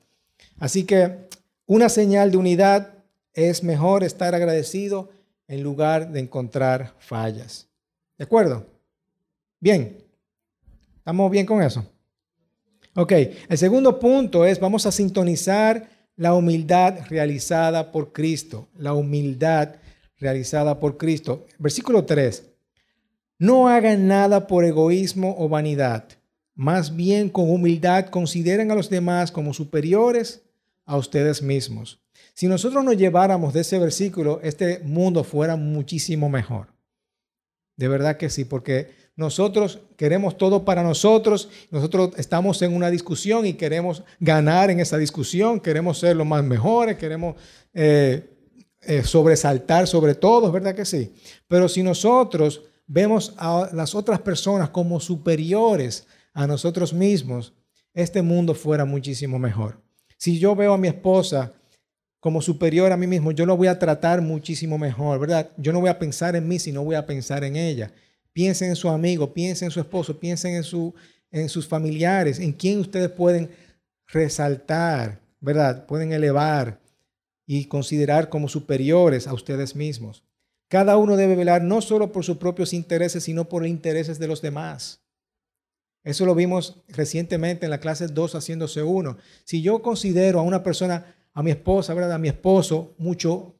Así 0.59 0.83
que 0.83 1.29
una 1.67 1.87
señal 1.87 2.31
de 2.31 2.37
unidad 2.37 2.95
es 3.31 3.63
mejor 3.63 4.03
estar 4.03 4.35
agradecido 4.35 5.09
en 5.47 5.63
lugar 5.63 6.11
de 6.11 6.19
encontrar 6.19 6.93
fallas. 6.99 7.69
¿De 8.17 8.25
acuerdo? 8.25 8.65
Bien. 9.61 10.03
¿Estamos 10.97 11.31
bien 11.31 11.45
con 11.45 11.63
eso? 11.63 11.89
Ok, 12.93 13.13
el 13.47 13.57
segundo 13.57 13.97
punto 13.97 14.45
es, 14.45 14.59
vamos 14.59 14.85
a 14.85 14.91
sintonizar 14.91 15.87
la 16.17 16.33
humildad 16.33 17.05
realizada 17.07 17.89
por 17.89 18.11
Cristo. 18.11 18.67
La 18.77 18.93
humildad 18.93 19.75
realizada 20.19 20.77
por 20.77 20.97
Cristo. 20.97 21.45
Versículo 21.57 22.03
3. 22.03 22.43
No 23.39 23.69
hagan 23.69 24.09
nada 24.09 24.45
por 24.45 24.65
egoísmo 24.65 25.37
o 25.39 25.47
vanidad. 25.47 26.16
Más 26.57 26.95
bien 26.95 27.29
con 27.29 27.51
humildad 27.51 28.07
consideren 28.07 28.71
a 28.71 28.75
los 28.75 28.89
demás 28.89 29.31
como 29.31 29.53
superiores 29.53 30.41
a 30.85 30.97
ustedes 30.97 31.43
mismos. 31.43 31.99
Si 32.33 32.47
nosotros 32.47 32.83
nos 32.83 32.97
lleváramos 32.97 33.53
de 33.53 33.61
ese 33.61 33.77
versículo, 33.77 34.39
este 34.41 34.79
mundo 34.79 35.23
fuera 35.23 35.55
muchísimo 35.55 36.29
mejor. 36.29 36.73
De 37.75 37.87
verdad 37.87 38.17
que 38.17 38.31
sí, 38.31 38.43
porque 38.43 38.89
nosotros 39.15 39.81
queremos 39.97 40.35
todo 40.35 40.65
para 40.65 40.81
nosotros, 40.81 41.47
nosotros 41.69 42.13
estamos 42.17 42.59
en 42.63 42.73
una 42.73 42.89
discusión 42.89 43.45
y 43.45 43.53
queremos 43.53 44.01
ganar 44.19 44.71
en 44.71 44.79
esa 44.79 44.97
discusión, 44.97 45.59
queremos 45.59 45.99
ser 45.99 46.15
los 46.15 46.25
más 46.25 46.43
mejores, 46.43 46.97
queremos 46.97 47.35
eh, 47.75 48.31
eh, 48.81 49.03
sobresaltar 49.03 49.85
sobre 49.85 50.15
todos, 50.15 50.51
¿verdad 50.51 50.73
que 50.73 50.85
sí? 50.85 51.13
Pero 51.47 51.69
si 51.69 51.83
nosotros 51.83 52.63
vemos 52.87 53.35
a 53.37 53.69
las 53.73 53.93
otras 53.93 54.19
personas 54.21 54.71
como 54.71 54.99
superiores 54.99 56.07
a 56.37 56.45
nosotros 56.45 56.93
mismos, 56.93 57.51
este 57.95 58.21
mundo 58.21 58.53
fuera 58.53 58.85
muchísimo 58.85 59.39
mejor. 59.39 59.81
Si 60.19 60.37
yo 60.37 60.55
veo 60.55 60.73
a 60.73 60.77
mi 60.77 60.87
esposa 60.87 61.51
como 62.19 62.43
superior 62.43 62.91
a 62.91 62.97
mí 62.97 63.07
mismo, 63.07 63.31
yo 63.31 63.47
lo 63.47 63.57
voy 63.57 63.65
a 63.65 63.79
tratar 63.79 64.21
muchísimo 64.21 64.77
mejor, 64.77 65.19
¿verdad? 65.19 65.49
Yo 65.57 65.73
no 65.73 65.79
voy 65.79 65.89
a 65.89 65.97
pensar 65.97 66.35
en 66.35 66.47
mí, 66.47 66.59
sino 66.59 66.83
voy 66.83 66.93
a 66.93 67.07
pensar 67.07 67.43
en 67.43 67.55
ella. 67.55 67.91
Piensen 68.33 68.69
en 68.69 68.75
su 68.75 68.87
amigo, 68.87 69.33
piensen 69.33 69.65
en 69.65 69.71
su 69.71 69.79
esposo, 69.79 70.19
piensen 70.19 70.53
en, 70.53 70.63
su, 70.63 70.93
en 71.31 71.49
sus 71.49 71.67
familiares, 71.67 72.39
en 72.39 72.53
quién 72.53 72.81
ustedes 72.81 73.09
pueden 73.09 73.49
resaltar, 74.05 75.19
¿verdad? 75.39 75.87
Pueden 75.87 76.13
elevar 76.13 76.79
y 77.47 77.65
considerar 77.65 78.29
como 78.29 78.47
superiores 78.47 79.25
a 79.25 79.33
ustedes 79.33 79.75
mismos. 79.75 80.23
Cada 80.67 80.97
uno 80.97 81.17
debe 81.17 81.35
velar 81.35 81.63
no 81.63 81.81
solo 81.81 82.11
por 82.11 82.23
sus 82.23 82.37
propios 82.37 82.73
intereses, 82.73 83.23
sino 83.23 83.49
por 83.49 83.63
los 83.63 83.71
intereses 83.71 84.19
de 84.19 84.27
los 84.27 84.43
demás. 84.43 85.01
Eso 86.07 86.25
lo 86.25 86.35
vimos 86.35 86.77
recientemente 86.87 87.65
en 87.65 87.69
la 87.69 87.81
clase 87.81 88.07
2 88.07 88.35
haciéndose 88.35 88.81
uno. 88.81 89.17
Si 89.43 89.61
yo 89.61 89.81
considero 89.81 90.39
a 90.39 90.41
una 90.41 90.63
persona, 90.63 91.13
a 91.33 91.43
mi 91.43 91.51
esposa, 91.51 91.93
¿verdad? 91.93 92.13
a 92.13 92.17
mi 92.17 92.29
esposo, 92.29 92.95
mucho, 92.97 93.57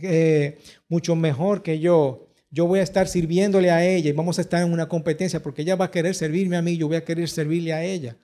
eh, 0.00 0.60
mucho 0.88 1.16
mejor 1.16 1.64
que 1.64 1.80
yo, 1.80 2.28
yo 2.48 2.68
voy 2.68 2.78
a 2.78 2.84
estar 2.84 3.08
sirviéndole 3.08 3.72
a 3.72 3.84
ella 3.84 4.08
y 4.08 4.12
vamos 4.12 4.38
a 4.38 4.42
estar 4.42 4.62
en 4.62 4.72
una 4.72 4.88
competencia 4.88 5.42
porque 5.42 5.62
ella 5.62 5.74
va 5.74 5.86
a 5.86 5.90
querer 5.90 6.14
servirme 6.14 6.56
a 6.56 6.62
mí, 6.62 6.76
yo 6.76 6.86
voy 6.86 6.96
a 6.96 7.04
querer 7.04 7.28
servirle 7.28 7.72
a 7.72 7.82
ella. 7.82 8.16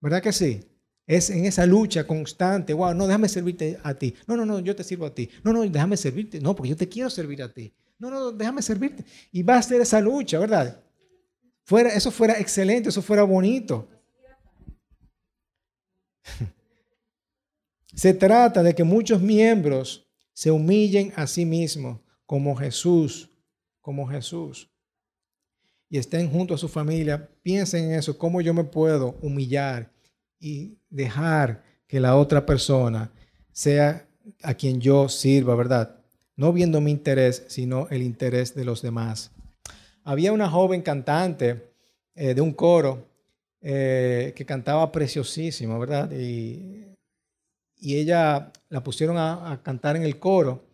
¿Verdad 0.00 0.22
que 0.22 0.32
sí? 0.32 0.62
Es 1.06 1.28
en 1.28 1.44
esa 1.44 1.66
lucha 1.66 2.06
constante, 2.06 2.72
wow, 2.72 2.94
no, 2.94 3.06
déjame 3.06 3.28
servirte 3.28 3.78
a 3.82 3.92
ti. 3.92 4.14
No, 4.26 4.34
no, 4.34 4.46
no, 4.46 4.60
yo 4.60 4.74
te 4.74 4.82
sirvo 4.82 5.04
a 5.04 5.14
ti. 5.14 5.28
No, 5.44 5.52
no, 5.52 5.60
déjame 5.68 5.98
servirte. 5.98 6.40
No, 6.40 6.56
porque 6.56 6.70
yo 6.70 6.76
te 6.76 6.88
quiero 6.88 7.10
servir 7.10 7.42
a 7.42 7.52
ti. 7.52 7.70
No, 7.98 8.08
no, 8.08 8.32
déjame 8.32 8.62
servirte. 8.62 9.04
Y 9.30 9.42
va 9.42 9.58
a 9.58 9.62
ser 9.62 9.82
esa 9.82 10.00
lucha, 10.00 10.38
¿verdad? 10.38 10.80
Eso 11.70 12.10
fuera 12.10 12.38
excelente, 12.38 12.88
eso 12.88 13.02
fuera 13.02 13.22
bonito. 13.24 13.86
Se 17.94 18.14
trata 18.14 18.62
de 18.62 18.74
que 18.74 18.84
muchos 18.84 19.20
miembros 19.20 20.06
se 20.32 20.50
humillen 20.52 21.12
a 21.16 21.26
sí 21.26 21.44
mismos 21.44 21.98
como 22.24 22.54
Jesús, 22.54 23.28
como 23.80 24.06
Jesús. 24.06 24.70
Y 25.90 25.98
estén 25.98 26.30
junto 26.30 26.54
a 26.54 26.58
su 26.58 26.68
familia, 26.68 27.28
piensen 27.42 27.86
en 27.86 27.94
eso, 27.98 28.16
cómo 28.16 28.40
yo 28.40 28.54
me 28.54 28.62
puedo 28.62 29.18
humillar 29.20 29.90
y 30.38 30.78
dejar 30.88 31.64
que 31.88 31.98
la 31.98 32.14
otra 32.14 32.46
persona 32.46 33.10
sea 33.50 34.06
a 34.42 34.54
quien 34.54 34.80
yo 34.80 35.08
sirva, 35.08 35.56
¿verdad? 35.56 35.98
No 36.36 36.52
viendo 36.52 36.80
mi 36.80 36.92
interés, 36.92 37.44
sino 37.48 37.88
el 37.88 38.02
interés 38.02 38.54
de 38.54 38.64
los 38.64 38.80
demás. 38.80 39.32
Había 40.08 40.32
una 40.32 40.48
joven 40.48 40.82
cantante 40.82 41.70
eh, 42.14 42.34
de 42.34 42.40
un 42.40 42.52
coro 42.52 43.06
eh, 43.60 44.32
que 44.34 44.44
cantaba 44.44 44.90
preciosísimo, 44.90 45.78
¿verdad? 45.78 46.10
Y, 46.12 46.84
ella 47.80 48.50
la 48.70 48.82
pusieron 48.82 49.16
a, 49.18 49.60
cantar 49.62 49.96
en 49.96 50.02
el 50.02 50.18
coro. 50.18 50.64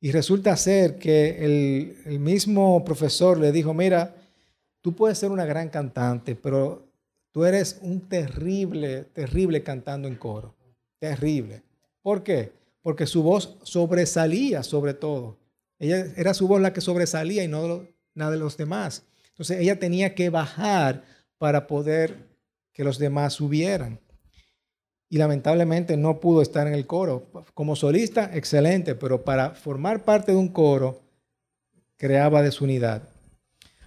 Y 0.00 0.10
resulta 0.10 0.56
ser 0.56 0.98
que 0.98 1.44
el, 1.44 1.96
el 2.06 2.18
mismo 2.18 2.84
profesor 2.84 3.38
le 3.38 3.52
dijo, 3.52 3.72
mira, 3.72 4.14
tú 4.80 4.96
puedes 4.96 5.16
ser 5.18 5.30
una 5.30 5.44
gran 5.44 5.68
cantante, 5.68 6.34
pero 6.34 6.90
Tú 7.32 7.44
eres 7.44 7.78
un 7.82 8.08
terrible, 8.08 9.04
terrible 9.04 9.62
cantando 9.62 10.08
en 10.08 10.16
coro. 10.16 10.56
Terrible. 10.98 11.62
¿Por 12.02 12.22
qué? 12.22 12.52
Porque 12.82 13.06
su 13.06 13.22
voz 13.22 13.56
sobresalía 13.62 14.62
sobre 14.62 14.94
todo. 14.94 15.38
Ella 15.78 16.06
era 16.16 16.34
su 16.34 16.48
voz 16.48 16.60
la 16.60 16.72
que 16.72 16.80
sobresalía 16.80 17.44
y 17.44 17.48
no 17.48 17.86
nada 18.14 18.32
de 18.32 18.38
los 18.38 18.56
demás. 18.56 19.04
Entonces 19.28 19.58
ella 19.58 19.78
tenía 19.78 20.14
que 20.14 20.30
bajar 20.30 21.04
para 21.38 21.66
poder 21.66 22.28
que 22.72 22.84
los 22.84 22.98
demás 22.98 23.34
subieran. 23.34 24.00
Y 25.08 25.18
lamentablemente 25.18 25.96
no 25.96 26.20
pudo 26.20 26.42
estar 26.42 26.66
en 26.66 26.74
el 26.74 26.86
coro. 26.86 27.30
Como 27.54 27.74
solista, 27.74 28.30
excelente, 28.32 28.94
pero 28.94 29.24
para 29.24 29.50
formar 29.50 30.04
parte 30.04 30.32
de 30.32 30.38
un 30.38 30.48
coro, 30.48 31.02
creaba 31.96 32.42
desunidad. 32.42 33.02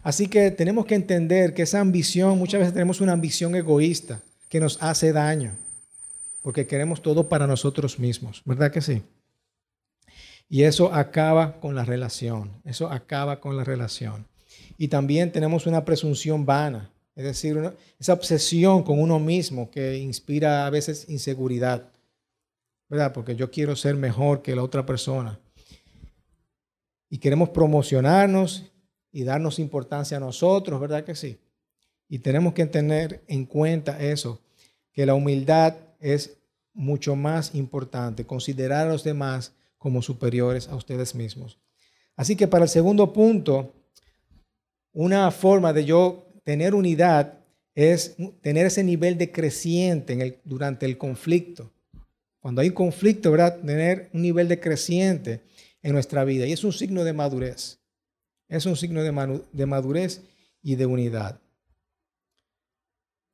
Así 0.03 0.27
que 0.27 0.51
tenemos 0.51 0.85
que 0.85 0.95
entender 0.95 1.53
que 1.53 1.61
esa 1.61 1.79
ambición, 1.79 2.37
muchas 2.37 2.59
veces 2.59 2.73
tenemos 2.73 2.99
una 2.99 3.13
ambición 3.13 3.55
egoísta 3.55 4.21
que 4.49 4.59
nos 4.59 4.77
hace 4.83 5.13
daño, 5.13 5.53
porque 6.41 6.67
queremos 6.67 7.01
todo 7.01 7.29
para 7.29 7.47
nosotros 7.47 7.97
mismos, 7.99 8.41
¿verdad 8.45 8.71
que 8.71 8.81
sí? 8.81 9.01
Y 10.49 10.63
eso 10.63 10.93
acaba 10.93 11.59
con 11.59 11.75
la 11.75 11.85
relación, 11.85 12.61
eso 12.63 12.89
acaba 12.89 13.39
con 13.39 13.57
la 13.57 13.63
relación. 13.63 14.27
Y 14.77 14.87
también 14.87 15.31
tenemos 15.31 15.65
una 15.65 15.83
presunción 15.85 16.45
vana, 16.45 16.91
es 17.15 17.23
decir, 17.23 17.57
esa 17.99 18.13
obsesión 18.13 18.83
con 18.83 18.99
uno 18.99 19.19
mismo 19.19 19.69
que 19.69 19.97
inspira 19.97 20.65
a 20.65 20.69
veces 20.69 21.07
inseguridad, 21.09 21.91
¿verdad? 22.89 23.13
Porque 23.13 23.35
yo 23.35 23.51
quiero 23.51 23.75
ser 23.75 23.95
mejor 23.95 24.41
que 24.41 24.55
la 24.55 24.63
otra 24.63 24.85
persona. 24.85 25.39
Y 27.09 27.19
queremos 27.19 27.49
promocionarnos 27.49 28.71
y 29.11 29.23
darnos 29.23 29.59
importancia 29.59 30.17
a 30.17 30.19
nosotros, 30.19 30.81
¿verdad 30.81 31.03
que 31.03 31.15
sí? 31.15 31.37
Y 32.09 32.19
tenemos 32.19 32.53
que 32.53 32.65
tener 32.65 33.23
en 33.27 33.45
cuenta 33.45 34.03
eso, 34.03 34.41
que 34.91 35.05
la 35.05 35.13
humildad 35.13 35.75
es 35.99 36.37
mucho 36.73 37.15
más 37.15 37.53
importante, 37.53 38.25
considerar 38.25 38.87
a 38.87 38.91
los 38.91 39.03
demás 39.03 39.53
como 39.83 40.01
superiores 40.01 40.69
a 40.69 40.77
ustedes 40.77 41.13
mismos. 41.13 41.59
Así 42.15 42.37
que 42.37 42.47
para 42.47 42.63
el 42.63 42.69
segundo 42.69 43.11
punto, 43.11 43.73
una 44.93 45.29
forma 45.29 45.73
de 45.73 45.83
yo 45.83 46.25
tener 46.45 46.73
unidad 46.73 47.39
es 47.75 48.15
tener 48.41 48.65
ese 48.65 48.81
nivel 48.81 49.17
de 49.17 49.29
creciente 49.29 50.13
en 50.13 50.21
el, 50.21 50.39
durante 50.45 50.85
el 50.85 50.97
conflicto. 50.97 51.69
Cuando 52.39 52.61
hay 52.61 52.69
conflicto, 52.69 53.29
¿verdad? 53.29 53.59
Tener 53.59 54.09
un 54.13 54.21
nivel 54.21 54.47
de 54.47 54.61
creciente 54.61 55.41
en 55.81 55.91
nuestra 55.91 56.23
vida. 56.23 56.45
Y 56.45 56.53
es 56.53 56.63
un 56.63 56.71
signo 56.71 57.03
de 57.03 57.11
madurez. 57.11 57.81
Es 58.47 58.65
un 58.65 58.77
signo 58.77 59.03
de 59.03 59.65
madurez 59.65 60.21
y 60.61 60.75
de 60.75 60.85
unidad. 60.85 61.41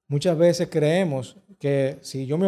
Muchas 0.07 0.35
veces 0.35 0.67
creemos 0.71 1.37
que 1.59 1.99
si 2.01 2.25
yo 2.25 2.39
me 2.39 2.47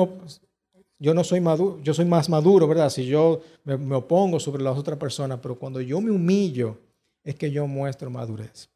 yo 1.01 1.15
no 1.15 1.23
soy 1.23 1.39
maduro, 1.41 1.81
yo 1.81 1.95
soy 1.95 2.05
más 2.05 2.29
maduro, 2.29 2.67
¿verdad? 2.67 2.91
Si 2.91 3.07
yo 3.07 3.41
me, 3.63 3.95
opongo 3.95 4.39
sobre 4.39 4.61
las 4.61 4.77
otras 4.77 4.99
personas, 4.99 5.39
pero 5.41 5.57
cuando 5.57 5.81
yo 5.81 5.99
me 5.99 6.11
humillo 6.11 6.77
es 7.23 7.33
que 7.33 7.49
yo 7.49 7.65
muestro 7.65 8.11
madurez. 8.11 8.69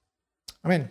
Amén. 0.64 0.90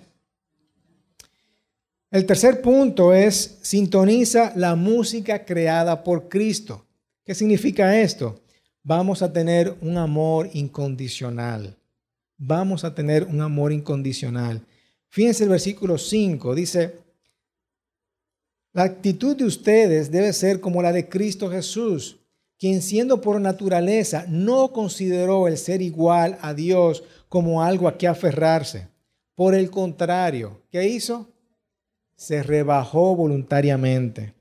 El 2.12 2.24
tercer 2.24 2.62
punto 2.62 3.12
es 3.12 3.58
sintoniza 3.62 4.52
la 4.54 4.76
música 4.76 5.44
creada 5.44 6.04
por 6.04 6.28
Cristo. 6.28 6.84
¿Qué 7.24 7.34
significa 7.34 8.00
esto? 8.00 8.40
Vamos 8.84 9.20
a 9.20 9.32
tener 9.32 9.76
un 9.80 9.98
amor 9.98 10.48
incondicional. 10.52 11.76
Vamos 12.36 12.84
a 12.84 12.94
tener 12.94 13.24
un 13.24 13.40
amor 13.40 13.72
incondicional. 13.72 14.64
Fíjense 15.08 15.42
el 15.42 15.50
versículo 15.50 15.98
5, 15.98 16.54
dice, 16.54 17.03
la 18.74 18.82
actitud 18.82 19.36
de 19.36 19.44
ustedes 19.44 20.10
debe 20.10 20.32
ser 20.32 20.60
como 20.60 20.82
la 20.82 20.92
de 20.92 21.08
Cristo 21.08 21.48
Jesús, 21.48 22.18
quien 22.58 22.82
siendo 22.82 23.20
por 23.20 23.40
naturaleza 23.40 24.26
no 24.28 24.72
consideró 24.72 25.46
el 25.46 25.56
ser 25.58 25.80
igual 25.80 26.38
a 26.42 26.54
Dios 26.54 27.04
como 27.28 27.62
algo 27.62 27.86
a 27.86 27.96
que 27.96 28.08
aferrarse. 28.08 28.88
Por 29.36 29.54
el 29.54 29.70
contrario, 29.70 30.60
¿qué 30.70 30.88
hizo? 30.88 31.30
se 32.16 32.42
rebajó 32.42 33.14
voluntariamente, 33.16 34.34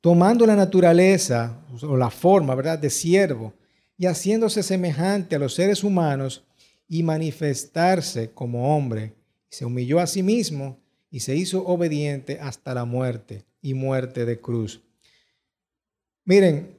tomando 0.00 0.46
la 0.46 0.56
naturaleza 0.56 1.60
o 1.82 1.96
la 1.96 2.10
forma, 2.10 2.54
¿verdad?, 2.54 2.78
de 2.78 2.90
siervo 2.90 3.52
y 3.96 4.06
haciéndose 4.06 4.62
semejante 4.62 5.36
a 5.36 5.38
los 5.38 5.54
seres 5.54 5.84
humanos 5.84 6.44
y 6.88 7.02
manifestarse 7.02 8.30
como 8.30 8.74
hombre. 8.74 9.14
Se 9.48 9.64
humilló 9.64 10.00
a 10.00 10.06
sí 10.06 10.22
mismo 10.22 10.78
y 11.10 11.20
se 11.20 11.36
hizo 11.36 11.64
obediente 11.66 12.40
hasta 12.40 12.74
la 12.74 12.84
muerte 12.84 13.44
y 13.64 13.72
muerte 13.72 14.26
de 14.26 14.38
cruz. 14.38 14.78
Miren, 16.26 16.78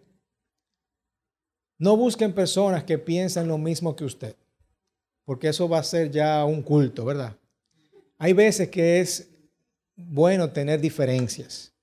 no 1.80 1.98
busquen 1.98 2.32
personas 2.32 2.84
que 2.84 3.00
piensen 3.00 3.48
lo 3.48 3.58
mismo 3.58 3.96
que 3.96 4.06
usted, 4.06 4.36
porque 5.26 5.50
eso 5.50 5.68
va 5.68 5.80
a 5.80 5.84
ser 5.84 6.12
ya 6.12 6.46
un 6.46 6.62
culto, 6.62 7.04
¿verdad? 7.04 7.36
Hay 8.20 8.34
veces 8.34 8.70
que 8.70 9.00
es 9.00 9.28
bueno 9.96 10.52
tener 10.52 10.80
diferencias. 10.80 11.74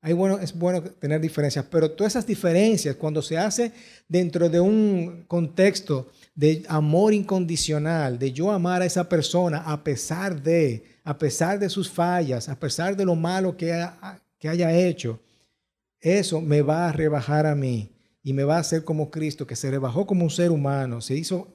Hay 0.00 0.14
bueno, 0.14 0.38
es 0.38 0.56
bueno 0.56 0.82
tener 0.82 1.20
diferencias, 1.20 1.66
pero 1.70 1.90
todas 1.90 2.14
esas 2.14 2.26
diferencias, 2.26 2.96
cuando 2.96 3.20
se 3.20 3.36
hace 3.36 3.72
dentro 4.08 4.48
de 4.48 4.60
un 4.60 5.26
contexto 5.28 6.10
de 6.34 6.64
amor 6.68 7.12
incondicional, 7.12 8.18
de 8.18 8.32
yo 8.32 8.50
amar 8.50 8.80
a 8.80 8.86
esa 8.86 9.10
persona 9.10 9.58
a 9.58 9.84
pesar 9.84 10.42
de, 10.42 10.95
a 11.06 11.16
pesar 11.16 11.60
de 11.60 11.70
sus 11.70 11.88
fallas, 11.88 12.48
a 12.48 12.58
pesar 12.58 12.96
de 12.96 13.04
lo 13.04 13.14
malo 13.14 13.56
que, 13.56 13.72
haya 13.72 14.76
hecho, 14.76 15.20
eso 16.00 16.40
me 16.40 16.62
va 16.62 16.88
a 16.88 16.92
rebajar 16.92 17.46
a 17.46 17.54
mí 17.54 17.92
y 18.24 18.32
me 18.32 18.42
va 18.42 18.56
a 18.56 18.60
hacer 18.60 18.82
como 18.82 19.08
Cristo, 19.08 19.46
que 19.46 19.54
se 19.54 19.70
rebajó 19.70 20.04
como 20.04 20.24
un 20.24 20.30
ser 20.30 20.50
humano, 20.50 21.00
se 21.00 21.14
hizo 21.14 21.46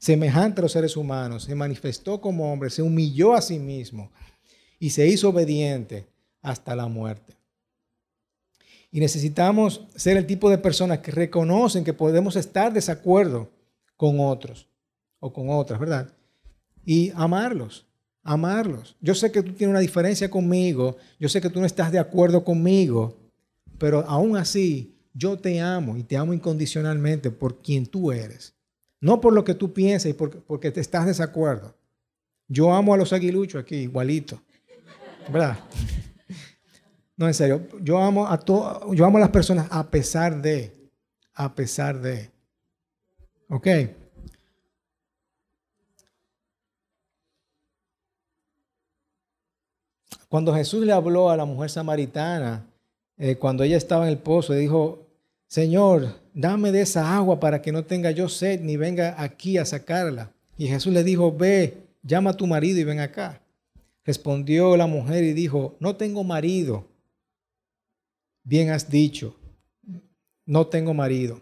semejante 0.00 0.60
a 0.60 0.62
los 0.62 0.72
seres 0.72 0.96
humanos, 0.96 1.44
se 1.44 1.54
manifestó 1.54 2.20
como 2.20 2.52
hombre, 2.52 2.68
se 2.68 2.82
humilló 2.82 3.34
a 3.34 3.42
sí 3.42 3.60
mismo 3.60 4.10
y 4.80 4.90
se 4.90 5.06
hizo 5.06 5.28
obediente 5.28 6.08
hasta 6.42 6.74
la 6.74 6.88
muerte. 6.88 7.36
Y 8.90 8.98
necesitamos 8.98 9.82
ser 9.94 10.16
el 10.16 10.26
tipo 10.26 10.50
de 10.50 10.58
personas 10.58 10.98
que 10.98 11.12
reconocen 11.12 11.84
que 11.84 11.92
podemos 11.92 12.34
estar 12.34 12.72
desacuerdo 12.72 13.52
con 13.96 14.18
otros 14.18 14.66
o 15.20 15.32
con 15.32 15.48
otras, 15.48 15.78
¿verdad? 15.78 16.12
Y 16.84 17.12
amarlos, 17.14 17.86
amarlos. 18.26 18.96
Yo 19.00 19.14
sé 19.14 19.30
que 19.32 19.42
tú 19.42 19.52
tienes 19.52 19.72
una 19.72 19.80
diferencia 19.80 20.30
conmigo, 20.30 20.96
yo 21.18 21.28
sé 21.28 21.40
que 21.40 21.50
tú 21.50 21.60
no 21.60 21.66
estás 21.66 21.92
de 21.92 21.98
acuerdo 21.98 22.44
conmigo, 22.44 23.16
pero 23.78 24.00
aún 24.08 24.36
así 24.36 24.94
yo 25.14 25.38
te 25.38 25.60
amo 25.60 25.96
y 25.96 26.02
te 26.02 26.16
amo 26.16 26.34
incondicionalmente 26.34 27.30
por 27.30 27.62
quien 27.62 27.86
tú 27.86 28.12
eres. 28.12 28.54
No 29.00 29.20
por 29.20 29.32
lo 29.32 29.44
que 29.44 29.54
tú 29.54 29.72
piensas 29.72 30.10
y 30.10 30.14
porque 30.14 30.70
te 30.70 30.80
estás 30.80 31.06
desacuerdo. 31.06 31.74
Yo 32.48 32.72
amo 32.72 32.94
a 32.94 32.96
los 32.96 33.12
aguiluchos 33.12 33.62
aquí, 33.62 33.76
igualito. 33.76 34.40
¿verdad? 35.28 35.58
No, 37.16 37.26
en 37.26 37.34
serio, 37.34 37.66
yo 37.80 37.98
amo 37.98 38.28
a 38.28 38.38
todo, 38.38 38.92
yo 38.92 39.04
amo 39.04 39.16
a 39.18 39.22
las 39.22 39.30
personas 39.30 39.66
a 39.70 39.90
pesar 39.90 40.42
de, 40.42 40.90
a 41.34 41.54
pesar 41.54 42.00
de. 42.00 42.30
¿Ok? 43.48 43.66
Cuando 50.28 50.54
Jesús 50.54 50.84
le 50.84 50.92
habló 50.92 51.30
a 51.30 51.36
la 51.36 51.44
mujer 51.44 51.70
samaritana, 51.70 52.66
eh, 53.16 53.36
cuando 53.36 53.62
ella 53.62 53.76
estaba 53.76 54.04
en 54.04 54.10
el 54.10 54.18
pozo, 54.18 54.52
dijo, 54.52 55.06
Señor, 55.48 56.16
dame 56.34 56.72
de 56.72 56.82
esa 56.82 57.16
agua 57.16 57.38
para 57.38 57.62
que 57.62 57.72
no 57.72 57.84
tenga 57.84 58.10
yo 58.10 58.28
sed 58.28 58.60
ni 58.60 58.76
venga 58.76 59.20
aquí 59.22 59.58
a 59.58 59.64
sacarla. 59.64 60.32
Y 60.58 60.66
Jesús 60.66 60.92
le 60.92 61.04
dijo, 61.04 61.32
ve, 61.32 61.74
llama 62.02 62.30
a 62.30 62.36
tu 62.36 62.46
marido 62.46 62.80
y 62.80 62.84
ven 62.84 63.00
acá. 63.00 63.40
Respondió 64.04 64.76
la 64.76 64.86
mujer 64.86 65.24
y 65.24 65.32
dijo, 65.32 65.76
no 65.80 65.96
tengo 65.96 66.24
marido. 66.24 66.86
Bien 68.42 68.70
has 68.70 68.88
dicho, 68.88 69.36
no 70.44 70.66
tengo 70.66 70.94
marido. 70.94 71.40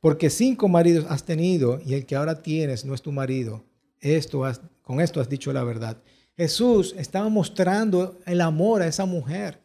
Porque 0.00 0.30
cinco 0.30 0.68
maridos 0.68 1.06
has 1.08 1.24
tenido 1.24 1.80
y 1.84 1.94
el 1.94 2.06
que 2.06 2.16
ahora 2.16 2.42
tienes 2.42 2.84
no 2.84 2.94
es 2.94 3.02
tu 3.02 3.12
marido. 3.12 3.62
Esto 4.00 4.42
con 4.82 5.00
esto 5.00 5.20
has 5.20 5.28
dicho 5.28 5.52
la 5.52 5.62
verdad. 5.62 5.98
Jesús 6.40 6.94
estaba 6.96 7.28
mostrando 7.28 8.18
el 8.24 8.40
amor 8.40 8.80
a 8.80 8.86
esa 8.86 9.04
mujer. 9.04 9.60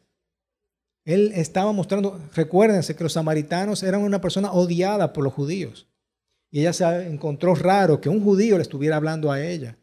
Él 1.05 1.31
estaba 1.33 1.71
mostrando, 1.71 2.19
recuérdense 2.33 2.97
que 2.97 3.03
los 3.05 3.13
samaritanos 3.13 3.81
eran 3.81 4.01
una 4.01 4.19
persona 4.19 4.51
odiada 4.51 5.13
por 5.13 5.23
los 5.23 5.31
judíos. 5.31 5.87
Y 6.51 6.59
ella 6.59 6.73
se 6.73 7.07
encontró 7.07 7.55
raro 7.55 8.01
que 8.01 8.09
un 8.09 8.21
judío 8.21 8.57
le 8.57 8.63
estuviera 8.63 8.97
hablando 8.97 9.31
a 9.31 9.41
ella. 9.41 9.77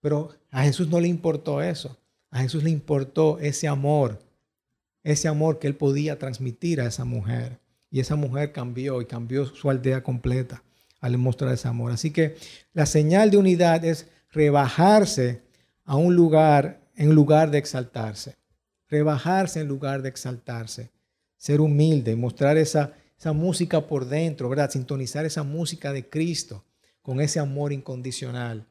Pero 0.00 0.30
a 0.50 0.64
Jesús 0.64 0.88
no 0.88 0.98
le 0.98 1.06
importó 1.06 1.62
eso. 1.62 1.96
A 2.30 2.40
Jesús 2.40 2.64
le 2.64 2.70
importó 2.70 3.38
ese 3.38 3.68
amor, 3.68 4.18
ese 5.04 5.28
amor 5.28 5.60
que 5.60 5.68
él 5.68 5.76
podía 5.76 6.18
transmitir 6.18 6.80
a 6.80 6.86
esa 6.86 7.04
mujer. 7.04 7.60
Y 7.92 8.00
esa 8.00 8.16
mujer 8.16 8.50
cambió 8.50 9.00
y 9.02 9.06
cambió 9.06 9.46
su 9.46 9.70
aldea 9.70 10.02
completa 10.02 10.64
al 11.00 11.16
mostrar 11.16 11.54
ese 11.54 11.68
amor. 11.68 11.92
Así 11.92 12.10
que 12.10 12.34
la 12.72 12.86
señal 12.86 13.30
de 13.30 13.36
unidad 13.36 13.84
es 13.84 14.08
rebajarse 14.32 15.51
a 15.84 15.96
un 15.96 16.14
lugar 16.14 16.80
en 16.96 17.14
lugar 17.14 17.50
de 17.50 17.58
exaltarse. 17.58 18.36
Rebajarse 18.88 19.60
en 19.60 19.68
lugar 19.68 20.02
de 20.02 20.08
exaltarse. 20.08 20.90
Ser 21.36 21.60
humilde, 21.60 22.14
mostrar 22.14 22.56
esa, 22.56 22.92
esa 23.18 23.32
música 23.32 23.86
por 23.86 24.06
dentro, 24.06 24.48
¿verdad? 24.48 24.70
Sintonizar 24.70 25.24
esa 25.24 25.42
música 25.42 25.92
de 25.92 26.08
Cristo 26.08 26.64
con 27.02 27.20
ese 27.20 27.40
amor 27.40 27.72
incondicional. 27.72 28.66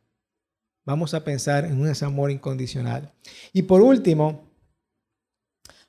Vamos 0.86 1.13
a 1.13 1.24
pensar 1.24 1.65
en 1.65 1.86
ese 1.86 2.06
amor 2.06 2.32
incondicional. 2.32 3.12
Y 3.54 3.63
por 3.63 3.82
último, 3.82 4.50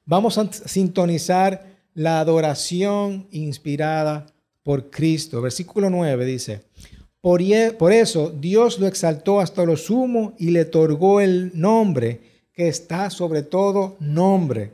vamos 0.04 0.36
a 0.38 0.52
sintonizar 0.52 1.72
la 1.94 2.20
adoración 2.20 3.28
inspirada 3.30 4.26
por 4.62 4.90
Cristo. 4.90 5.40
Versículo 5.40 5.90
9 5.90 6.24
dice, 6.24 6.64
por, 7.22 7.40
eso 7.40 8.34
Dios 8.36 8.80
lo 8.80 8.88
exaltó 8.88 9.38
hasta 9.38 9.64
lo 9.64 9.76
sumo 9.76 10.34
y 10.38 10.50
le 10.50 10.62
otorgó 10.62 11.20
el 11.20 11.52
nombre 11.54 12.20
que 12.52 12.66
está 12.66 13.10
sobre 13.10 13.42
todo 13.42 13.96
nombre, 14.00 14.72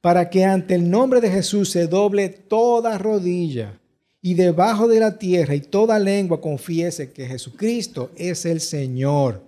para 0.00 0.30
que 0.30 0.44
ante 0.44 0.74
el 0.74 0.88
nombre 0.90 1.20
de 1.20 1.30
Jesús 1.30 1.70
se 1.70 1.86
doble 1.86 2.30
toda 2.30 2.96
rodilla 2.96 3.78
y 4.22 4.34
debajo 4.34 4.88
de 4.88 5.00
la 5.00 5.18
tierra 5.18 5.54
y 5.54 5.60
toda 5.60 5.98
lengua 5.98 6.40
confiese 6.40 7.12
que 7.12 7.26
Jesucristo 7.26 8.10
es 8.16 8.46
el 8.46 8.62
Señor 8.62 9.42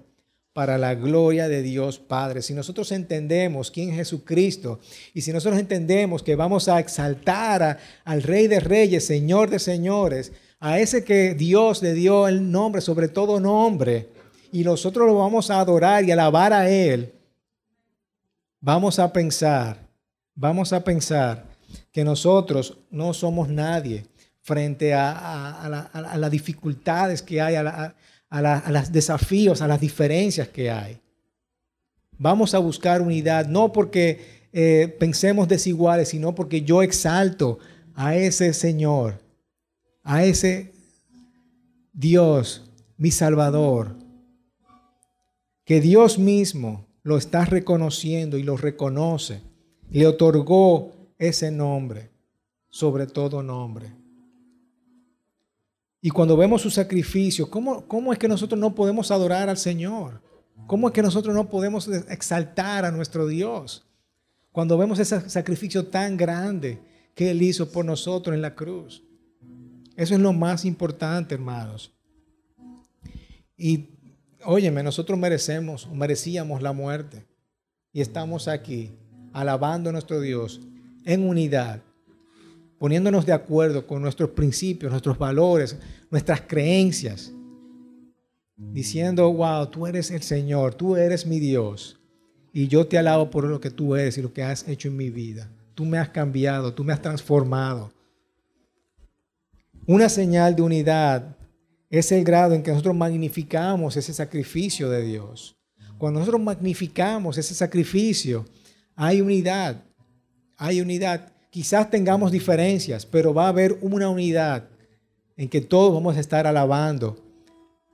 para 0.53 0.77
la 0.77 0.95
gloria 0.95 1.49
de 1.49 1.63
Dios 1.63 1.99
Padre. 1.99 2.43
Si 2.43 2.53
nosotros 2.53 2.93
entendemos 2.93 3.71
quién 3.71 3.89
es 3.89 3.97
Jesucristo 3.97 4.81
y 5.15 5.23
si 5.23 5.33
nosotros 5.33 5.59
entendemos 5.59 6.23
que 6.23 6.37
vamos 6.37 6.69
a 6.69 6.79
exaltar 6.79 7.79
al 8.05 8.23
Rey 8.23 8.49
de 8.49 8.61
Reyes, 8.61 9.07
Señor 9.07 9.49
de 9.49 9.61
Señores, 9.61 10.33
a 10.61 10.79
ese 10.79 11.05
que 11.05 11.35
Dios 11.35 11.83
le 11.83 11.95
dio 11.95 12.27
el 12.29 12.51
nombre 12.51 12.81
sobre 12.81 13.09
todo 13.09 13.41
nombre, 13.41 14.09
y 14.51 14.65
nosotros 14.65 15.07
lo 15.07 15.17
vamos 15.17 15.51
a 15.51 15.61
adorar 15.61 16.05
y 16.05 16.11
alabar 16.11 16.53
a 16.53 16.71
Él, 16.71 17.13
vamos 18.61 18.99
a 18.99 19.13
pensar, 19.13 19.79
vamos 20.35 20.73
a 20.73 20.83
pensar 20.83 21.45
que 21.93 22.05
nosotros 22.05 22.79
no 22.91 23.13
somos 23.13 23.49
nadie 23.49 24.07
frente 24.41 24.95
a, 24.95 25.87
las 26.17 26.31
dificultades 26.31 27.23
que 27.23 27.41
hay, 27.41 27.57
a, 27.57 27.95
los 28.71 28.93
desafíos, 28.93 29.61
a 29.61 29.69
las 29.69 29.81
diferencias 29.81 30.49
que 30.49 30.71
hay. 30.71 30.99
Vamos 32.17 32.55
a 32.55 32.59
buscar 32.59 33.03
unidad, 33.03 33.47
no 33.47 33.73
porque 33.73 34.49
eh, 34.53 34.97
pensemos 34.99 35.47
desiguales, 35.47 36.09
sino 36.09 36.35
porque 36.35 36.63
yo 36.63 36.83
exalto 36.83 37.59
a 37.95 38.17
ese 38.17 38.55
Señor, 38.55 39.21
a 40.09 40.25
ese 40.25 40.73
Dios, 41.93 42.63
mi 42.97 43.11
Salvador, 43.11 43.95
que 45.67 45.83
Dios 45.83 46.19
mismo 46.19 46.87
lo 47.03 47.19
está 47.19 47.45
reconociendo 47.45 48.39
y 48.39 48.43
lo 48.43 48.57
reconoce, 48.57 49.43
le 49.91 50.07
otorgó 50.07 50.93
ese 51.19 51.51
nombre, 51.51 52.11
sobre 52.71 53.07
todo 53.07 53.43
nombre. 53.43 53.93
Y 56.01 56.09
cuando 56.09 56.39
vemos 56.39 56.63
su 56.63 56.71
sacrificio, 56.71 57.51
¿cómo, 57.51 57.87
¿cómo 57.87 58.11
es 58.11 58.19
que 58.19 58.29
nosotros 58.29 58.59
no 58.59 58.75
podemos 58.75 59.11
adorar 59.11 59.51
al 59.51 59.59
Señor? 59.59 60.23
¿Cómo 60.67 60.89
es 60.89 60.95
que 60.95 61.03
nosotros 61.03 61.35
no 61.35 61.51
podemos 61.51 61.87
exaltar 62.09 62.87
a 62.87 62.91
nuestro 62.91 63.27
Dios? 63.27 63.87
Cuando 64.53 64.79
vemos 64.79 64.99
ese 65.01 65.29
sacrificio 65.29 65.89
tan 65.89 66.17
grande 66.17 66.79
que 67.15 67.31
Él 67.31 67.43
hizo 67.43 67.71
por 67.71 67.85
nosotros 67.85 68.35
en 68.35 68.41
la 68.41 68.55
cruz. 68.55 69.03
Eso 69.99 70.15
es 70.15 70.21
lo 70.21 70.33
más 70.33 70.65
importante, 70.65 71.35
hermanos. 71.35 71.93
Y 73.57 73.89
óyeme, 74.45 74.85
nosotros 74.85 75.19
merecemos, 75.19 75.91
merecíamos 75.93 76.63
la 76.63 76.73
muerte. 76.73 77.27
Y 77.93 78.01
estamos 78.01 78.47
aquí 78.47 78.93
alabando 79.33 79.91
a 79.91 79.93
nuestro 79.93 80.21
Dios 80.21 80.61
en 81.05 81.29
unidad, 81.29 81.83
poniéndonos 82.79 83.27
de 83.27 83.33
acuerdo 83.33 83.89
con 83.89 84.01
nuestros 84.01 84.31
principios, 84.31 84.93
nuestros 84.93 85.19
valores, 85.19 85.77
nuestras 86.13 86.43
creencias, 86.43 87.33
diciendo, 88.57 89.33
wow, 89.33 89.67
tú 89.67 89.89
eres 89.89 90.13
el 90.13 90.23
Señor, 90.23 90.77
tú 90.77 90.95
eres 90.95 91.27
mi 91.27 91.41
Dios, 91.41 91.99
y 92.53 92.69
yo 92.69 92.87
te 92.87 92.99
alabo 92.99 93.31
por 93.31 93.43
lo 93.43 93.61
que 93.61 93.71
tú 93.71 93.97
eres 93.97 94.17
y 94.17 94.23
lo 94.23 94.33
que 94.33 94.45
has 94.45 94.69
hecho 94.69 94.87
en 94.87 94.97
mi 94.97 95.11
vida. 95.11 95.51
Tú 95.75 95.85
me 95.85 95.99
has 95.99 96.11
cambiado, 96.11 96.73
tú 96.73 96.85
me 96.85 96.93
has 96.93 97.03
transformado. 97.03 97.98
Una 99.89 100.11
señal 100.11 100.55
de 100.55 100.61
unidad 100.61 101.35
es 101.89 102.13
el 102.13 102.23
grado 102.23 102.53
en 102.53 102.63
que 102.63 102.71
nosotros 102.71 102.95
magnificamos 102.95 103.97
ese 103.97 104.13
sacrificio 104.13 104.91
de 104.91 105.01
Dios. 105.01 105.57
Cuando 105.97 106.21
nosotros 106.21 106.43
magnificamos 106.43 107.39
ese 107.39 107.55
sacrificio, 107.55 108.45
hay 108.95 109.23
unidad, 109.23 109.83
hay 110.59 110.83
unidad. 110.83 111.33
Quizás 111.49 111.89
tengamos 111.89 112.31
diferencias, 112.31 113.07
pero 113.07 113.33
va 113.33 113.47
a 113.47 113.49
haber 113.49 113.79
una 113.81 114.11
unidad 114.11 114.69
en 115.39 115.49
que 115.49 115.63
todos 115.63 115.95
vamos 115.95 116.19
a 116.19 116.21
estar 116.21 116.47
alabando 116.47 117.25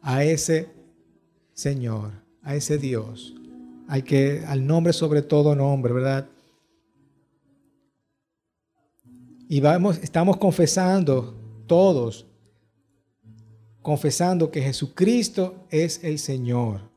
a 0.02 0.24
ese 0.24 0.66
Señor, 1.52 2.10
a 2.42 2.56
ese 2.56 2.76
Dios, 2.76 3.36
al 3.86 4.02
que 4.02 4.42
al 4.48 4.66
nombre 4.66 4.92
sobre 4.92 5.22
todo 5.22 5.54
nombre, 5.54 5.92
¿verdad? 5.92 6.26
Y 9.48 9.60
vamos, 9.60 9.98
estamos 10.02 10.38
confesando 10.38 11.43
todos, 11.66 12.26
confesando 13.82 14.50
que 14.50 14.62
Jesucristo 14.62 15.66
es 15.70 16.02
el 16.02 16.18
Señor, 16.18 16.90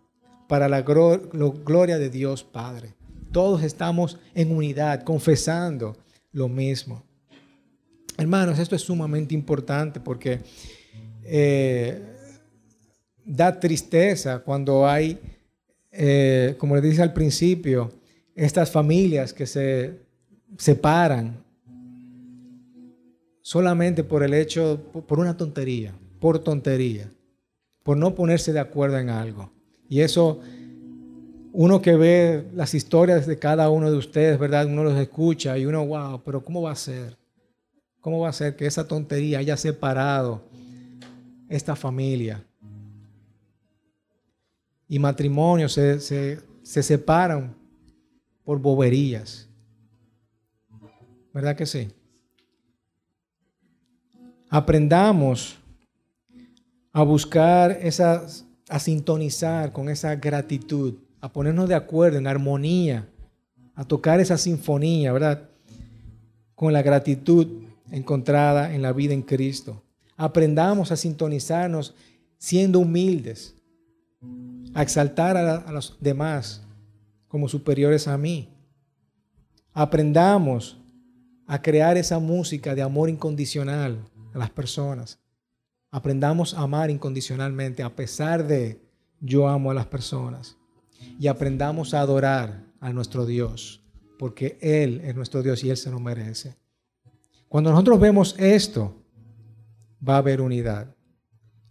para 0.48 0.70
la 0.70 0.82
gloria 0.82 1.98
de 1.98 2.10
Dios 2.10 2.44
Padre. 2.44 2.94
Todos 3.32 3.64
estamos 3.64 4.18
en 4.34 4.56
unidad, 4.56 5.04
confesando 5.04 5.98
lo 6.32 6.48
mismo. 6.48 7.04
Hermanos, 8.18 8.58
esto 8.58 8.76
es 8.76 8.82
sumamente 8.82 9.36
importante 9.36 10.00
porque 10.00 10.40
eh, 11.24 12.02
da 13.26 13.60
tristeza 13.60 14.40
cuando 14.40 14.88
hay, 14.88 15.20
eh, 15.92 16.56
como 16.58 16.76
le 16.76 16.82
dije 16.82 17.02
al 17.02 17.14
principio, 17.14 17.92
estas 18.34 18.72
familias 18.72 19.34
que 19.34 19.46
se 19.46 20.00
separan 20.58 21.44
solamente 23.48 24.04
por 24.04 24.24
el 24.24 24.34
hecho, 24.34 24.78
por 25.08 25.20
una 25.20 25.38
tontería, 25.38 25.96
por 26.20 26.38
tontería, 26.40 27.10
por 27.82 27.96
no 27.96 28.14
ponerse 28.14 28.52
de 28.52 28.60
acuerdo 28.60 28.98
en 28.98 29.08
algo. 29.08 29.50
Y 29.88 30.02
eso 30.02 30.42
uno 31.54 31.82
que 31.82 31.96
ve 31.96 32.46
las 32.54 32.74
historias 32.74 33.26
de 33.26 33.40
cada 33.40 33.70
uno 33.70 33.90
de 33.90 33.96
ustedes, 33.96 34.38
¿verdad? 34.38 34.66
Uno 34.66 34.84
los 34.84 35.00
escucha 35.00 35.58
y 35.58 35.66
uno, 35.66 35.86
wow, 35.86 36.22
pero 36.26 36.44
¿cómo 36.44 36.62
va 36.62 36.72
a 36.72 36.76
ser? 36.76 37.16
¿Cómo 38.02 38.20
va 38.20 38.28
a 38.28 38.34
ser 38.34 38.58
que 38.58 38.66
esa 38.66 38.86
tontería 38.86 39.40
haya 39.40 39.56
separado 39.56 40.44
esta 41.48 41.74
familia? 41.78 42.44
Y 44.90 45.00
matrimonios 45.00 45.72
se, 45.72 46.02
se 46.02 46.84
separan 46.84 47.56
por 48.44 48.60
boberías. 48.60 49.48
¿Verdad 51.34 51.56
que 51.56 51.66
sí? 51.66 51.88
Aprendamos 54.50 55.58
a 56.94 57.04
buscar 57.04 57.72
esas, 57.82 58.46
a 58.70 58.80
sintonizar 58.80 59.72
con 59.72 59.90
esa 59.90 60.16
gratitud 60.16 60.96
a 61.20 61.32
ponernos 61.32 61.68
de 61.68 61.76
acuerdo 61.76 62.18
en 62.18 62.28
armonía, 62.28 63.08
a 63.76 63.84
tocar 63.84 64.20
esa 64.20 64.38
sinfonía, 64.38 65.12
¿verdad? 65.12 65.50
Con 66.56 66.74
la 66.74 66.82
gratitud 66.82 67.64
encontrada 67.92 68.74
en 68.74 68.82
la 68.82 68.94
vida 68.94 69.14
en 69.14 69.22
Cristo. 69.22 69.84
Aprendamos 70.16 70.92
a 70.92 70.96
sintonizarnos 70.96 71.96
siendo 72.38 72.80
humildes, 72.80 73.56
a 74.74 74.82
exaltar 74.82 75.38
a, 75.38 75.72
los 75.72 75.98
demás 76.00 76.62
como 77.28 77.50
superiores 77.50 78.08
a 78.08 78.18
mí. 78.18 78.50
Aprendamos 79.74 80.78
a 81.46 81.62
crear 81.62 81.98
esa 81.98 82.20
música 82.20 82.74
de 82.74 82.82
amor 82.82 83.10
incondicional 83.10 84.00
a 84.38 84.40
las 84.40 84.52
personas. 84.52 85.20
Aprendamos 85.92 86.54
a 86.54 86.62
amar 86.62 86.90
incondicionalmente 86.90 87.84
a 87.84 87.96
pesar 87.96 88.46
de 88.46 88.80
yo 89.20 89.48
amo 89.48 89.72
a 89.72 89.74
las 89.74 89.88
personas 89.88 90.58
y 91.20 91.28
aprendamos 91.28 91.94
a 91.94 92.02
adorar 92.02 92.64
a 92.80 92.94
nuestro 92.94 93.26
Dios, 93.26 93.84
porque 94.20 94.58
Él 94.62 95.02
es 95.04 95.16
nuestro 95.16 95.42
Dios 95.42 95.64
y 95.64 95.70
Él 95.70 95.78
se 95.78 95.90
lo 95.90 96.00
merece. 96.00 96.56
Cuando 97.50 97.72
nosotros 97.72 98.00
vemos 98.00 98.36
esto, 98.38 98.96
va 100.08 100.16
a 100.16 100.20
haber 100.20 100.42
unidad. 100.42 100.94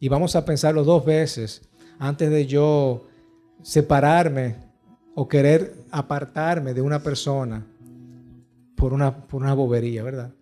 Y 0.00 0.09
vamos 0.09 0.35
a 0.35 0.44
pensarlo 0.44 0.85
dos 0.85 1.05
veces 1.05 1.62
antes 1.98 2.31
de 2.31 2.46
yo 2.46 3.07
separarme 3.62 4.57
o 5.14 5.29
querer 5.29 5.74
apartarme 5.90 6.74
de 6.74 6.81
una 6.81 7.02
persona 7.02 7.64
por 8.74 8.92
una, 8.92 9.26
por 9.26 9.42
una 9.42 9.55
bobería, 9.55 10.02
¿verdad? 10.02 10.36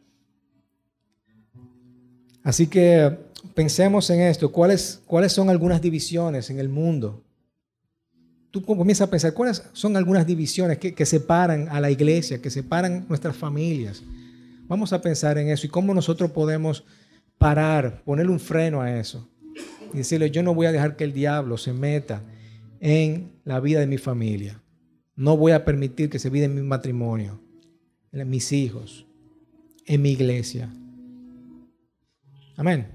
Así 2.44 2.68
que 2.68 3.18
pensemos 3.54 4.08
en 4.10 4.20
esto. 4.20 4.52
¿Cuáles, 4.52 5.00
¿Cuáles 5.06 5.32
son 5.32 5.50
algunas 5.50 5.82
divisiones 5.82 6.48
en 6.50 6.60
el 6.60 6.68
mundo 6.68 7.24
tú 8.54 8.62
comienzas 8.64 9.08
a 9.08 9.10
pensar 9.10 9.34
cuáles 9.34 9.64
son 9.72 9.96
algunas 9.96 10.24
divisiones 10.24 10.78
que, 10.78 11.06
separan 11.06 11.66
a 11.70 11.80
la 11.80 11.90
iglesia, 11.90 12.40
que 12.40 12.50
separan 12.50 13.04
nuestras 13.08 13.36
familias. 13.36 14.04
Vamos 14.68 14.92
a 14.92 15.02
pensar 15.02 15.38
en 15.38 15.48
eso 15.48 15.66
y 15.66 15.70
cómo 15.70 15.92
nosotros 15.92 16.30
podemos 16.30 16.84
parar, 17.36 18.04
ponerle 18.04 18.30
un 18.30 18.38
freno 18.38 18.80
a 18.80 18.96
eso 18.96 19.28
y 19.92 19.96
decirle, 19.96 20.30
yo 20.30 20.44
no 20.44 20.54
voy 20.54 20.66
a 20.66 20.72
dejar 20.72 20.94
que 20.94 21.02
el 21.02 21.12
diablo 21.12 21.58
se 21.58 21.72
meta 21.72 22.22
en 22.78 23.32
la 23.42 23.58
vida 23.58 23.80
de 23.80 23.88
mi 23.88 23.98
familia. 23.98 24.62
No 25.16 25.36
voy 25.36 25.50
a 25.50 25.64
permitir 25.64 26.08
que 26.08 26.20
se 26.20 26.30
vida 26.30 26.44
en 26.44 26.54
mi 26.54 26.62
matrimonio, 26.62 27.40
en 28.12 28.30
mis 28.30 28.52
hijos, 28.52 29.04
en 29.84 30.00
mi 30.00 30.12
iglesia. 30.12 30.72
Amén. 32.56 32.86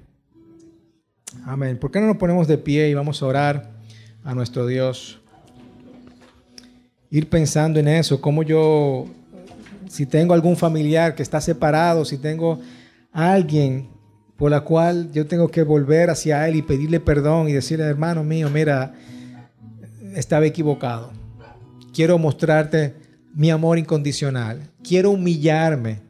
Amén. 1.44 1.78
¿Por 1.78 1.90
qué 1.90 2.00
no 2.00 2.06
nos 2.06 2.16
ponemos 2.16 2.48
de 2.48 2.58
pie 2.58 2.88
y 2.88 2.94
vamos 2.94 3.22
a 3.22 3.26
orar 3.26 3.70
a 4.24 4.34
nuestro 4.34 4.66
Dios? 4.66 5.20
ir 7.10 7.28
pensando 7.28 7.80
en 7.80 7.88
eso, 7.88 8.20
como 8.20 8.42
yo, 8.42 9.06
si 9.88 10.06
tengo 10.06 10.32
algún 10.32 10.56
familiar 10.56 11.14
que 11.14 11.22
está 11.22 11.40
separado, 11.40 12.04
si 12.04 12.18
tengo 12.18 12.60
alguien 13.12 13.88
por 14.36 14.50
la 14.50 14.60
cual 14.62 15.10
yo 15.12 15.26
tengo 15.26 15.48
que 15.48 15.62
volver 15.62 16.08
hacia 16.08 16.48
él 16.48 16.56
y 16.56 16.62
pedirle 16.62 17.00
perdón 17.00 17.48
y 17.48 17.52
decirle, 17.52 17.84
hermano 17.84 18.24
mío, 18.24 18.48
mira, 18.48 18.94
estaba 20.14 20.46
equivocado. 20.46 21.10
Quiero 21.92 22.16
mostrarte 22.16 22.94
mi 23.34 23.50
amor 23.50 23.78
incondicional. 23.78 24.70
Quiero 24.82 25.10
humillarme 25.10 26.00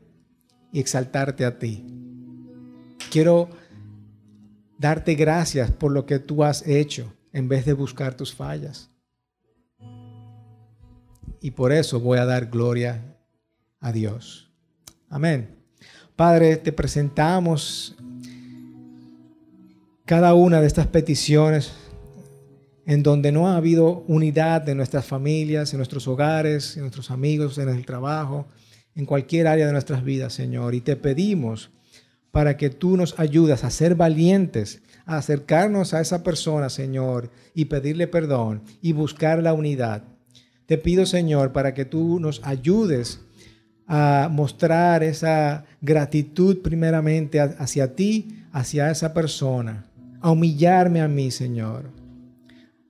y 0.72 0.78
exaltarte 0.78 1.44
a 1.44 1.58
ti. 1.58 1.89
Quiero 3.10 3.50
darte 4.78 5.14
gracias 5.14 5.70
por 5.70 5.92
lo 5.92 6.06
que 6.06 6.18
tú 6.18 6.44
has 6.44 6.66
hecho 6.66 7.12
en 7.32 7.48
vez 7.48 7.66
de 7.66 7.74
buscar 7.74 8.16
tus 8.16 8.34
fallas 8.34 8.90
y 11.40 11.50
por 11.52 11.72
eso 11.72 12.00
voy 12.00 12.18
a 12.18 12.24
dar 12.24 12.46
gloria 12.46 13.16
a 13.80 13.92
Dios. 13.92 14.50
Amén. 15.08 15.56
Padre, 16.14 16.56
te 16.56 16.72
presentamos 16.72 17.96
cada 20.04 20.34
una 20.34 20.60
de 20.60 20.66
estas 20.66 20.86
peticiones 20.86 21.72
en 22.84 23.02
donde 23.02 23.32
no 23.32 23.48
ha 23.48 23.56
habido 23.56 24.04
unidad 24.08 24.60
de 24.62 24.74
nuestras 24.74 25.06
familias, 25.06 25.72
en 25.72 25.78
nuestros 25.78 26.06
hogares, 26.08 26.76
en 26.76 26.82
nuestros 26.82 27.10
amigos, 27.10 27.56
en 27.58 27.68
el 27.68 27.86
trabajo, 27.86 28.46
en 28.94 29.06
cualquier 29.06 29.46
área 29.46 29.66
de 29.66 29.72
nuestras 29.72 30.04
vidas, 30.04 30.34
Señor. 30.34 30.74
Y 30.74 30.80
te 30.80 30.96
pedimos 30.96 31.70
para 32.30 32.56
que 32.56 32.70
tú 32.70 32.96
nos 32.96 33.18
ayudas 33.18 33.64
a 33.64 33.70
ser 33.70 33.94
valientes, 33.94 34.82
a 35.04 35.16
acercarnos 35.16 35.94
a 35.94 36.00
esa 36.00 36.22
persona, 36.22 36.70
Señor, 36.70 37.30
y 37.54 37.66
pedirle 37.66 38.06
perdón 38.06 38.62
y 38.80 38.92
buscar 38.92 39.42
la 39.42 39.52
unidad. 39.52 40.04
Te 40.66 40.78
pido, 40.78 41.06
Señor, 41.06 41.52
para 41.52 41.74
que 41.74 41.84
tú 41.84 42.20
nos 42.20 42.40
ayudes 42.44 43.20
a 43.88 44.28
mostrar 44.30 45.02
esa 45.02 45.64
gratitud 45.80 46.58
primeramente 46.62 47.40
hacia 47.40 47.96
ti, 47.96 48.44
hacia 48.52 48.88
esa 48.88 49.12
persona, 49.12 49.86
a 50.20 50.30
humillarme 50.30 51.00
a 51.00 51.08
mí, 51.08 51.32
Señor, 51.32 51.90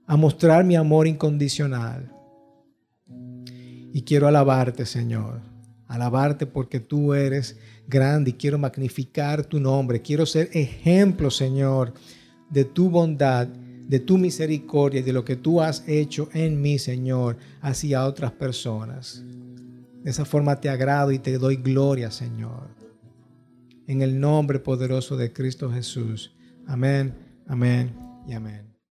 a 0.06 0.16
mostrar 0.16 0.62
mi 0.62 0.76
amor 0.76 1.06
incondicional. 1.06 2.12
Y 3.94 4.02
quiero 4.02 4.28
alabarte, 4.28 4.84
Señor, 4.84 5.40
alabarte 5.88 6.44
porque 6.44 6.80
tú 6.80 7.14
eres 7.14 7.58
grande 7.90 8.30
y 8.30 8.34
quiero 8.34 8.56
magnificar 8.56 9.44
tu 9.44 9.60
nombre. 9.60 10.00
Quiero 10.00 10.24
ser 10.24 10.48
ejemplo, 10.52 11.30
Señor, 11.30 11.92
de 12.48 12.64
tu 12.64 12.88
bondad, 12.88 13.48
de 13.48 13.98
tu 13.98 14.16
misericordia 14.16 15.00
y 15.00 15.02
de 15.02 15.12
lo 15.12 15.24
que 15.24 15.36
tú 15.36 15.60
has 15.60 15.86
hecho 15.88 16.28
en 16.32 16.62
mí, 16.62 16.78
Señor, 16.78 17.36
hacia 17.60 18.06
otras 18.06 18.32
personas. 18.32 19.24
De 20.02 20.10
esa 20.10 20.24
forma 20.24 20.60
te 20.60 20.70
agrado 20.70 21.12
y 21.12 21.18
te 21.18 21.36
doy 21.36 21.56
gloria, 21.56 22.10
Señor. 22.10 22.68
En 23.86 24.00
el 24.00 24.18
nombre 24.18 24.60
poderoso 24.60 25.16
de 25.16 25.32
Cristo 25.32 25.70
Jesús. 25.70 26.32
Amén, 26.66 27.12
amén 27.48 27.92
y 28.26 28.32
amén. 28.32 28.69